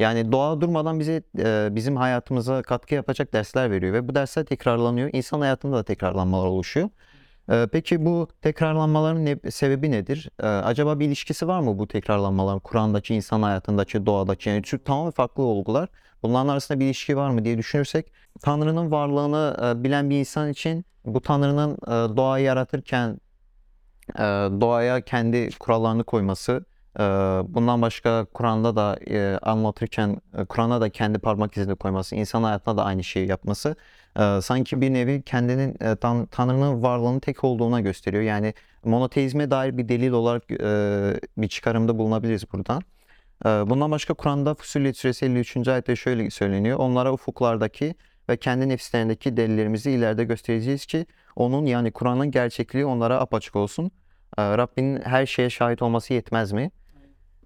Yani 0.01 0.31
doğa 0.31 0.61
durmadan 0.61 0.99
bize 0.99 1.23
e, 1.39 1.69
bizim 1.71 1.95
hayatımıza 1.95 2.61
katkı 2.61 2.95
yapacak 2.95 3.33
dersler 3.33 3.71
veriyor 3.71 3.93
ve 3.93 4.07
bu 4.07 4.15
dersler 4.15 4.45
tekrarlanıyor. 4.45 5.09
İnsan 5.13 5.41
hayatında 5.41 5.77
da 5.77 5.83
tekrarlanmalar 5.83 6.47
oluşuyor. 6.47 6.89
E, 7.51 7.67
peki 7.71 8.05
bu 8.05 8.27
tekrarlanmaların 8.41 9.25
ne- 9.25 9.51
sebebi 9.51 9.91
nedir? 9.91 10.29
E, 10.39 10.47
acaba 10.47 10.99
bir 10.99 11.05
ilişkisi 11.05 11.47
var 11.47 11.59
mı 11.59 11.79
bu 11.79 11.87
tekrarlanmaların 11.87 12.59
Kur'an'daki, 12.59 13.15
insan 13.15 13.41
hayatındaki, 13.41 14.05
doğadaki? 14.05 14.49
Yani 14.49 14.61
tamamen 14.85 15.11
farklı 15.11 15.43
olgular. 15.43 15.89
Bunların 16.23 16.47
arasında 16.47 16.79
bir 16.79 16.85
ilişki 16.85 17.17
var 17.17 17.29
mı 17.29 17.45
diye 17.45 17.57
düşünürsek 17.57 18.11
Tanrı'nın 18.41 18.91
varlığını 18.91 19.73
bilen 19.83 20.09
bir 20.09 20.19
insan 20.19 20.49
için 20.49 20.85
bu 21.05 21.21
Tanrı'nın 21.21 21.77
doğayı 22.17 22.45
yaratırken 22.45 23.17
doğaya 24.61 25.01
kendi 25.01 25.49
kurallarını 25.59 26.03
koyması, 26.03 26.65
bundan 27.53 27.81
başka 27.81 28.25
Kur'an'da 28.33 28.75
da 28.75 28.99
anlatırken 29.41 30.21
Kur'an'a 30.49 30.81
da 30.81 30.89
kendi 30.89 31.19
parmak 31.19 31.57
izini 31.57 31.75
koyması, 31.75 32.15
insan 32.15 32.43
hayatına 32.43 32.77
da 32.77 32.83
aynı 32.83 33.03
şeyi 33.03 33.27
yapması 33.27 33.75
sanki 34.41 34.81
bir 34.81 34.93
nevi 34.93 35.21
kendinin 35.21 35.95
Tan- 35.95 36.25
Tanrı'nın 36.25 36.83
varlığının 36.83 37.19
tek 37.19 37.43
olduğuna 37.43 37.81
gösteriyor. 37.81 38.23
Yani 38.23 38.53
monoteizme 38.83 39.51
dair 39.51 39.77
bir 39.77 39.89
delil 39.89 40.11
olarak 40.11 40.49
bir 41.37 41.47
çıkarımda 41.47 41.97
bulunabiliriz 41.97 42.53
buradan. 42.53 42.81
Bundan 43.69 43.91
başka 43.91 44.13
Kur'an'da 44.13 44.53
Fussilet 44.55 44.97
Suresi 44.97 45.25
53. 45.25 45.67
ayette 45.67 45.95
şöyle 45.95 46.29
söyleniyor. 46.29 46.79
Onlara 46.79 47.13
ufuklardaki 47.13 47.95
ve 48.29 48.37
kendi 48.37 48.69
nefislerindeki 48.69 49.37
delillerimizi 49.37 49.91
ileride 49.91 50.23
göstereceğiz 50.23 50.85
ki 50.85 51.05
onun 51.35 51.65
yani 51.65 51.91
Kur'an'ın 51.91 52.31
gerçekliği 52.31 52.85
onlara 52.85 53.19
apaçık 53.19 53.55
olsun. 53.55 53.91
Rabbinin 54.37 55.01
her 55.01 55.25
şeye 55.25 55.49
şahit 55.49 55.81
olması 55.81 56.13
yetmez 56.13 56.51
mi? 56.51 56.71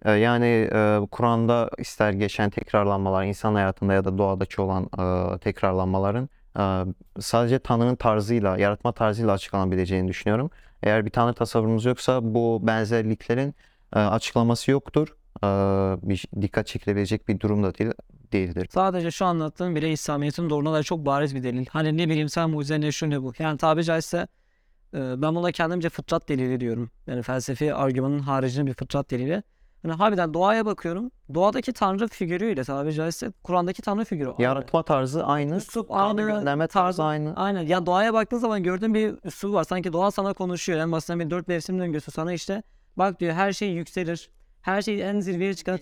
E, 0.05 0.11
Yani 0.11 0.69
e, 0.73 0.99
Kur'an'da 1.11 1.69
ister 1.77 2.11
geçen 2.13 2.49
tekrarlanmalar, 2.49 3.23
insan 3.23 3.55
hayatında 3.55 3.93
ya 3.93 4.05
da 4.05 4.17
doğadaki 4.17 4.61
olan 4.61 4.83
e, 4.83 5.37
tekrarlanmaların 5.39 6.29
e, 6.59 6.63
sadece 7.21 7.59
Tanrı'nın 7.59 7.95
tarzıyla, 7.95 8.57
yaratma 8.57 8.91
tarzıyla 8.91 9.31
açıklanabileceğini 9.31 10.07
düşünüyorum. 10.07 10.49
Eğer 10.83 11.05
bir 11.05 11.11
Tanrı 11.11 11.33
tasavvurumuz 11.33 11.85
yoksa 11.85 12.19
bu 12.23 12.59
benzerliklerin 12.63 13.55
açıklaması 13.91 14.71
yoktur. 14.71 15.15
Bir 16.03 16.25
dikkat 16.41 16.67
çekilebilecek 16.67 17.27
bir 17.27 17.39
durum 17.39 17.63
da 17.63 17.75
değil, 17.75 17.91
değildir. 18.31 18.67
Sadece 18.71 19.11
şu 19.11 19.25
anlattığım 19.25 19.75
bile 19.75 19.91
İslamiyet'in 19.91 20.49
dair 20.49 20.83
çok 20.83 21.05
bariz 21.05 21.35
bir 21.35 21.43
delil. 21.43 21.65
Hani 21.69 21.97
ne 21.97 22.09
bilimsel 22.09 22.47
mucize 22.47 22.81
ne 22.81 22.91
şu 22.91 23.09
ne 23.09 23.23
bu. 23.23 23.33
Yani 23.39 23.57
tabi 23.57 23.83
caizse 23.83 24.27
ben 24.93 25.35
buna 25.35 25.51
kendimce 25.51 25.89
fıtrat 25.89 26.29
delili 26.29 26.59
diyorum. 26.59 26.91
Yani 27.07 27.21
felsefi 27.21 27.73
argümanın 27.73 28.19
haricinde 28.19 28.67
bir 28.67 28.73
fıtrat 28.73 29.11
delili. 29.11 29.43
Hani 29.85 29.97
harbiden 29.97 30.33
doğaya 30.33 30.65
bakıyorum. 30.65 31.11
Doğadaki 31.33 31.73
tanrı 31.73 32.07
figürüyle 32.07 32.63
tabi 32.63 32.93
caizse 32.93 33.31
Kur'an'daki 33.43 33.81
tanrı 33.81 34.05
figürü. 34.05 34.29
aynı. 34.29 34.41
Yaratma 34.41 34.83
tarzı 34.83 35.25
aynı, 35.25 35.55
Üslup 35.55 35.91
aynı, 35.91 36.21
gönderme 36.21 36.67
tarzı 36.67 37.03
aynı. 37.03 37.35
Aynen. 37.35 37.61
Ya 37.61 37.85
doğaya 37.85 38.13
baktığın 38.13 38.37
zaman 38.37 38.63
gördüğün 38.63 38.93
bir 38.93 39.15
üslubu 39.23 39.53
var. 39.53 39.63
Sanki 39.63 39.93
doğa 39.93 40.11
sana 40.11 40.33
konuşuyor. 40.33 40.79
En 40.79 40.91
basitinden 40.91 41.25
bir 41.25 41.29
dört 41.29 41.47
mevsim 41.47 41.79
döngüsü 41.79 42.11
sana 42.11 42.33
işte. 42.33 42.63
Bak 42.97 43.19
diyor 43.19 43.33
her 43.33 43.53
şey 43.53 43.69
yükselir. 43.69 44.29
Her 44.61 44.81
şey 44.81 45.09
en 45.09 45.19
zirveye 45.19 45.53
çıkar. 45.53 45.79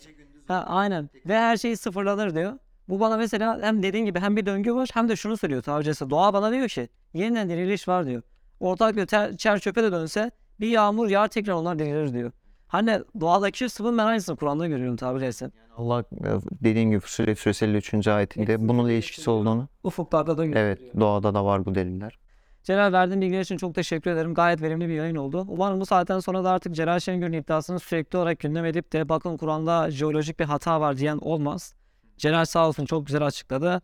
Ha, 0.48 0.66
aynen. 0.68 1.10
Ve 1.26 1.38
her 1.38 1.58
şey 1.58 1.76
sıfırlanır 1.76 2.36
diyor. 2.36 2.54
Bu 2.90 3.00
bana 3.00 3.18
mesela 3.18 3.60
hem 3.62 3.84
dediğin 3.84 4.06
gibi 4.06 4.20
hem 4.20 4.36
bir 4.36 4.46
döngü 4.46 4.74
var 4.76 4.90
hem 4.94 5.10
de 5.10 5.16
şunu 5.16 5.38
söylüyor 5.38 5.62
tabircisi. 5.62 6.10
Doğa 6.10 6.34
bana 6.34 6.52
diyor 6.52 6.68
ki 6.68 6.90
yeniden 7.14 7.50
diriliş 7.50 7.88
var 7.88 8.06
diyor. 8.06 8.22
Ortalık 8.60 8.96
diyor 8.96 9.08
ter, 9.08 9.38
çer 9.38 9.60
çöpe 9.60 9.84
de 9.84 9.92
dönse 9.92 10.32
bir 10.60 10.68
yağmur 10.68 11.10
yağar 11.10 11.28
tekrar 11.28 11.54
onlar 11.54 11.80
dirilir 11.80 12.14
diyor. 12.14 12.32
Hani 12.74 13.00
doğadaki 13.20 13.70
sıvın 13.70 13.98
ben 13.98 14.06
aynısını 14.06 14.36
Kur'an'da 14.36 14.68
görüyorum 14.68 14.96
tabiri 14.96 15.22
caizse. 15.22 15.52
Allah 15.78 16.00
e, 16.00 16.30
dediğin 16.64 16.90
gibi 16.90 17.00
Fussilet 17.00 17.40
Suresi 17.40 17.66
53. 17.66 18.08
ayetinde 18.08 18.68
bununla 18.68 18.92
ilişkisi 18.92 19.30
olduğunu. 19.30 19.68
Ufuklarda 19.84 20.38
da. 20.38 20.46
Evet, 20.46 20.80
doğada 21.00 21.34
da 21.34 21.46
var 21.46 21.66
bu 21.66 21.76
deliller. 21.76 22.20
Celal 22.64 22.94
verdiğin 22.94 23.22
bilgiler 23.22 23.42
için 23.42 23.58
çok 23.58 23.76
teşekkür 23.76 24.12
ederim. 24.12 24.34
Gayet 24.34 24.62
verimli 24.62 24.88
bir 24.88 24.94
yayın 24.94 25.16
oldu. 25.16 25.46
Umarım 25.48 25.80
bu 25.80 25.86
saatten 25.86 26.20
sonra 26.20 26.44
da 26.44 26.52
artık 26.52 26.76
Celal 26.76 27.00
Şengör'ün 27.00 27.34
iddiasını 27.34 27.80
sürekli 27.80 28.18
olarak 28.18 28.40
gündem 28.40 28.66
edip 28.66 28.94
de 28.94 29.10
bakın 29.10 29.38
Kur'an'da 29.38 29.92
jeolojik 29.92 30.40
bir 30.40 30.46
hata 30.46 30.82
var 30.82 30.98
diyen 30.98 31.18
olmaz. 31.18 31.76
Celal 32.18 32.46
sağ 32.46 32.68
olsun 32.68 32.86
çok 32.86 33.06
güzel 33.06 33.26
açıkladı. 33.26 33.82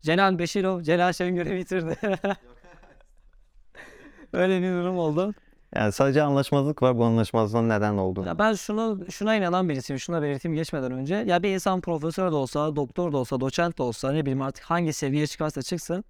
Celal 0.00 0.38
Beşirov, 0.38 0.82
Celal 0.82 1.12
Şengör'ü 1.12 1.56
bitirdi. 1.56 1.96
Öyle 4.32 4.62
bir 4.62 4.68
durum 4.68 4.98
oldu. 4.98 5.34
Yani 5.74 5.92
sadece 5.92 6.22
anlaşmazlık 6.22 6.82
var. 6.82 6.98
Bu 6.98 7.04
anlaşmazlığın 7.04 7.68
neden 7.68 7.96
olduğunu. 7.96 8.26
Ya 8.26 8.38
ben 8.38 8.54
şunu 8.54 9.00
şuna 9.10 9.36
inanan 9.36 9.68
birisiyim. 9.68 10.00
Şuna 10.00 10.22
belirteyim 10.22 10.56
geçmeden 10.56 10.92
önce. 10.92 11.14
Ya 11.14 11.42
bir 11.42 11.48
insan 11.54 11.80
profesör 11.80 12.30
de 12.30 12.34
olsa, 12.34 12.76
doktor 12.76 13.12
da 13.12 13.16
olsa, 13.16 13.40
doçent 13.40 13.78
de 13.78 13.82
olsa 13.82 14.12
ne 14.12 14.22
bileyim 14.22 14.42
artık 14.42 14.64
hangi 14.64 14.92
seviyeye 14.92 15.26
çıkarsa 15.26 15.62
çıksın. 15.62 16.04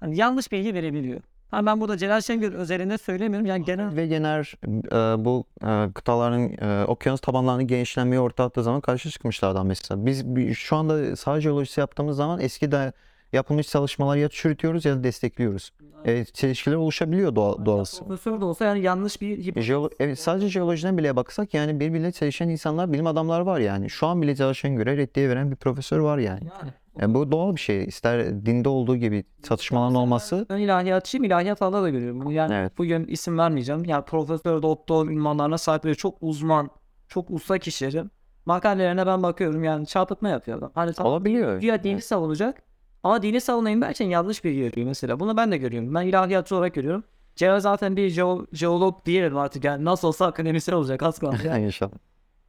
Hani 0.00 0.16
yanlış 0.16 0.52
bilgi 0.52 0.74
verebiliyor. 0.74 1.20
Ha 1.50 1.66
ben 1.66 1.80
burada 1.80 1.96
Celal 1.96 2.20
Şengör 2.20 2.52
özelinde 2.52 2.98
söylemiyorum. 2.98 3.46
Yani 3.46 3.64
genel 3.64 3.96
Ve 3.96 4.06
genel 4.06 4.44
e, 4.66 5.24
bu 5.24 5.44
e, 5.66 5.92
kıtaların 5.94 6.52
e, 6.52 6.84
okyanus 6.84 7.20
tabanlarının 7.20 7.66
genişlenmeyi 7.66 8.20
ortaya 8.20 8.44
attığı 8.44 8.62
zaman 8.62 8.80
karşı 8.80 9.10
çıkmışlardan 9.10 9.66
mesela. 9.66 10.06
Biz 10.06 10.24
şu 10.56 10.76
anda 10.76 11.16
saha 11.16 11.40
jeolojisi 11.40 11.80
yaptığımız 11.80 12.16
zaman 12.16 12.40
eski 12.40 12.72
de 12.72 12.92
yapılmış 13.32 13.68
çalışmaları 13.68 14.18
ya 14.18 14.28
çürütüyoruz 14.28 14.84
ya 14.84 14.96
da 14.96 15.02
destekliyoruz. 15.04 15.70
E, 16.04 16.24
çelişkiler 16.24 16.76
oluşabiliyor 16.76 17.34
doğa, 17.36 17.66
doğası. 17.66 18.04
profesör 18.04 18.40
de 18.40 18.44
olsa 18.44 18.64
yani 18.64 18.80
yanlış 18.80 19.20
bir 19.20 19.38
Jeolo- 19.62 19.90
evet, 20.00 20.18
sadece 20.18 20.48
jeolojiden 20.48 20.98
bile 20.98 21.16
baksak 21.16 21.54
yani 21.54 21.80
birbiriyle 21.80 22.12
çalışan 22.12 22.48
insanlar, 22.48 22.92
bilim 22.92 23.06
adamlar 23.06 23.40
var 23.40 23.60
yani. 23.60 23.90
Şu 23.90 24.06
an 24.06 24.22
bile 24.22 24.36
çalışan 24.36 24.76
göre 24.76 24.96
reddiye 24.96 25.28
veren 25.28 25.50
bir 25.50 25.56
profesör 25.56 25.98
var 25.98 26.18
yani. 26.18 26.40
yani. 26.62 26.72
E, 27.10 27.14
bu 27.14 27.32
doğal 27.32 27.54
bir 27.54 27.60
şey. 27.60 27.84
İster 27.84 28.46
dinde 28.46 28.68
olduğu 28.68 28.96
gibi 28.96 29.24
çatışmaların 29.42 29.94
olması. 29.94 30.46
Ben 30.50 30.58
ilahiyatçıyım. 30.58 31.24
İlahiyat 31.24 31.62
alanında 31.62 31.82
da 31.82 31.90
görüyorum. 31.90 32.30
Yani 32.30 32.54
Evet. 32.54 32.78
bugün 32.78 33.04
isim 33.06 33.38
vermeyeceğim. 33.38 33.84
Yani 33.84 34.04
profesör, 34.04 34.62
doktor 34.62 35.08
ünvanlarına 35.08 35.58
sahip 35.58 35.84
böyle 35.84 35.94
çok 35.94 36.16
uzman, 36.20 36.70
çok 37.08 37.30
usta 37.30 37.58
kişilerin 37.58 38.10
makalelerine 38.46 39.06
ben 39.06 39.22
bakıyorum. 39.22 39.64
Yani 39.64 39.86
çarpıtma 39.86 40.28
yapıyor 40.28 40.58
adam. 40.58 40.70
Hani 40.74 40.92
tam 40.92 41.06
Olabiliyor. 41.06 41.60
güya 41.60 41.84
dini 41.84 42.00
savunacak. 42.00 42.62
Ama 43.02 43.22
dini 43.22 43.40
savunayım 43.40 43.82
derken 43.82 44.06
yanlış 44.06 44.44
bilgi 44.44 44.60
veriyor 44.62 44.86
mesela. 44.86 45.20
Bunu 45.20 45.36
ben 45.36 45.52
de 45.52 45.56
görüyorum. 45.56 45.94
Ben 45.94 46.06
ilahiyatçı 46.06 46.56
olarak 46.56 46.74
görüyorum. 46.74 47.04
Celal 47.36 47.60
zaten 47.60 47.96
bir 47.96 48.10
jeo- 48.10 48.46
jeolog 48.56 49.04
diyelim 49.04 49.36
artık 49.36 49.64
yani 49.64 49.84
nasıl 49.84 50.08
olsa 50.08 50.26
akademisyen 50.26 50.76
olacak 50.76 51.02
az 51.02 51.18
kaldı. 51.18 51.36
Yani, 51.46 51.64
İnşallah. 51.66 51.92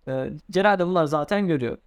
e, 0.08 0.30
Celal 0.52 0.80
de 0.80 0.88
bunları 0.88 1.08
zaten 1.08 1.48
görüyor. 1.48 1.78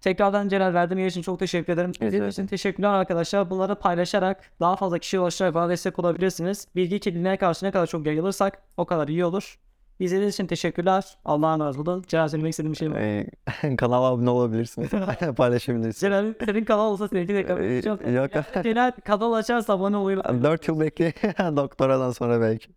Tekrardan 0.00 0.48
Celal 0.48 0.74
verdiğim 0.74 0.98
yer 0.98 1.06
için 1.06 1.22
çok 1.22 1.38
teşekkür 1.38 1.72
ederim. 1.72 1.90
İzlediğiniz 1.90 2.34
için 2.34 2.46
teşekkürler 2.46 2.88
arkadaşlar. 2.88 3.50
Bunları 3.50 3.74
paylaşarak 3.74 4.50
daha 4.60 4.76
fazla 4.76 4.98
kişiye 4.98 5.20
ulaşarak 5.20 5.54
bana 5.54 5.68
destek 5.68 5.98
olabilirsiniz. 5.98 6.68
Bilgi 6.76 7.00
kirliliğine 7.00 7.36
karşı 7.36 7.66
ne 7.66 7.70
kadar 7.70 7.86
çok 7.86 8.06
yayılırsak 8.06 8.62
o 8.76 8.84
kadar 8.86 9.08
iyi 9.08 9.24
olur. 9.24 9.58
İzlediğiniz 9.98 10.34
için 10.34 10.46
teşekkürler. 10.46 11.04
Allah'a 11.24 11.54
emanet 11.54 11.78
olun. 11.78 12.04
Celal 12.08 12.28
söylemek 12.28 12.50
istediğim 12.50 12.72
bir 12.72 12.78
şey 12.78 12.90
var. 12.90 12.96
E, 12.98 13.76
kanala 13.76 14.06
abone 14.06 14.30
olabilirsiniz. 14.30 14.90
Paylaşabilirsiniz. 15.36 15.96
Celal 16.00 16.34
senin 16.44 16.64
kanal 16.64 16.90
olsa 16.90 17.08
seninki 17.08 17.34
de 17.34 17.40
Ee, 17.40 17.46
kanal. 17.46 18.14
yok. 18.14 18.30
Celal 18.62 18.92
kanal 19.04 19.32
açarsa 19.32 19.72
abone 19.72 19.96
olayım. 19.96 20.22
4 20.44 20.68
yıl 20.68 20.80
bekle. 20.80 21.12
Doktoradan 21.56 22.10
sonra 22.10 22.40
belki. 22.40 22.68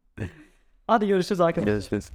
Hadi 0.88 1.08
görüşürüz 1.08 1.42
arkadaşlar. 1.42 1.72
Görüşürüz. 1.74 2.10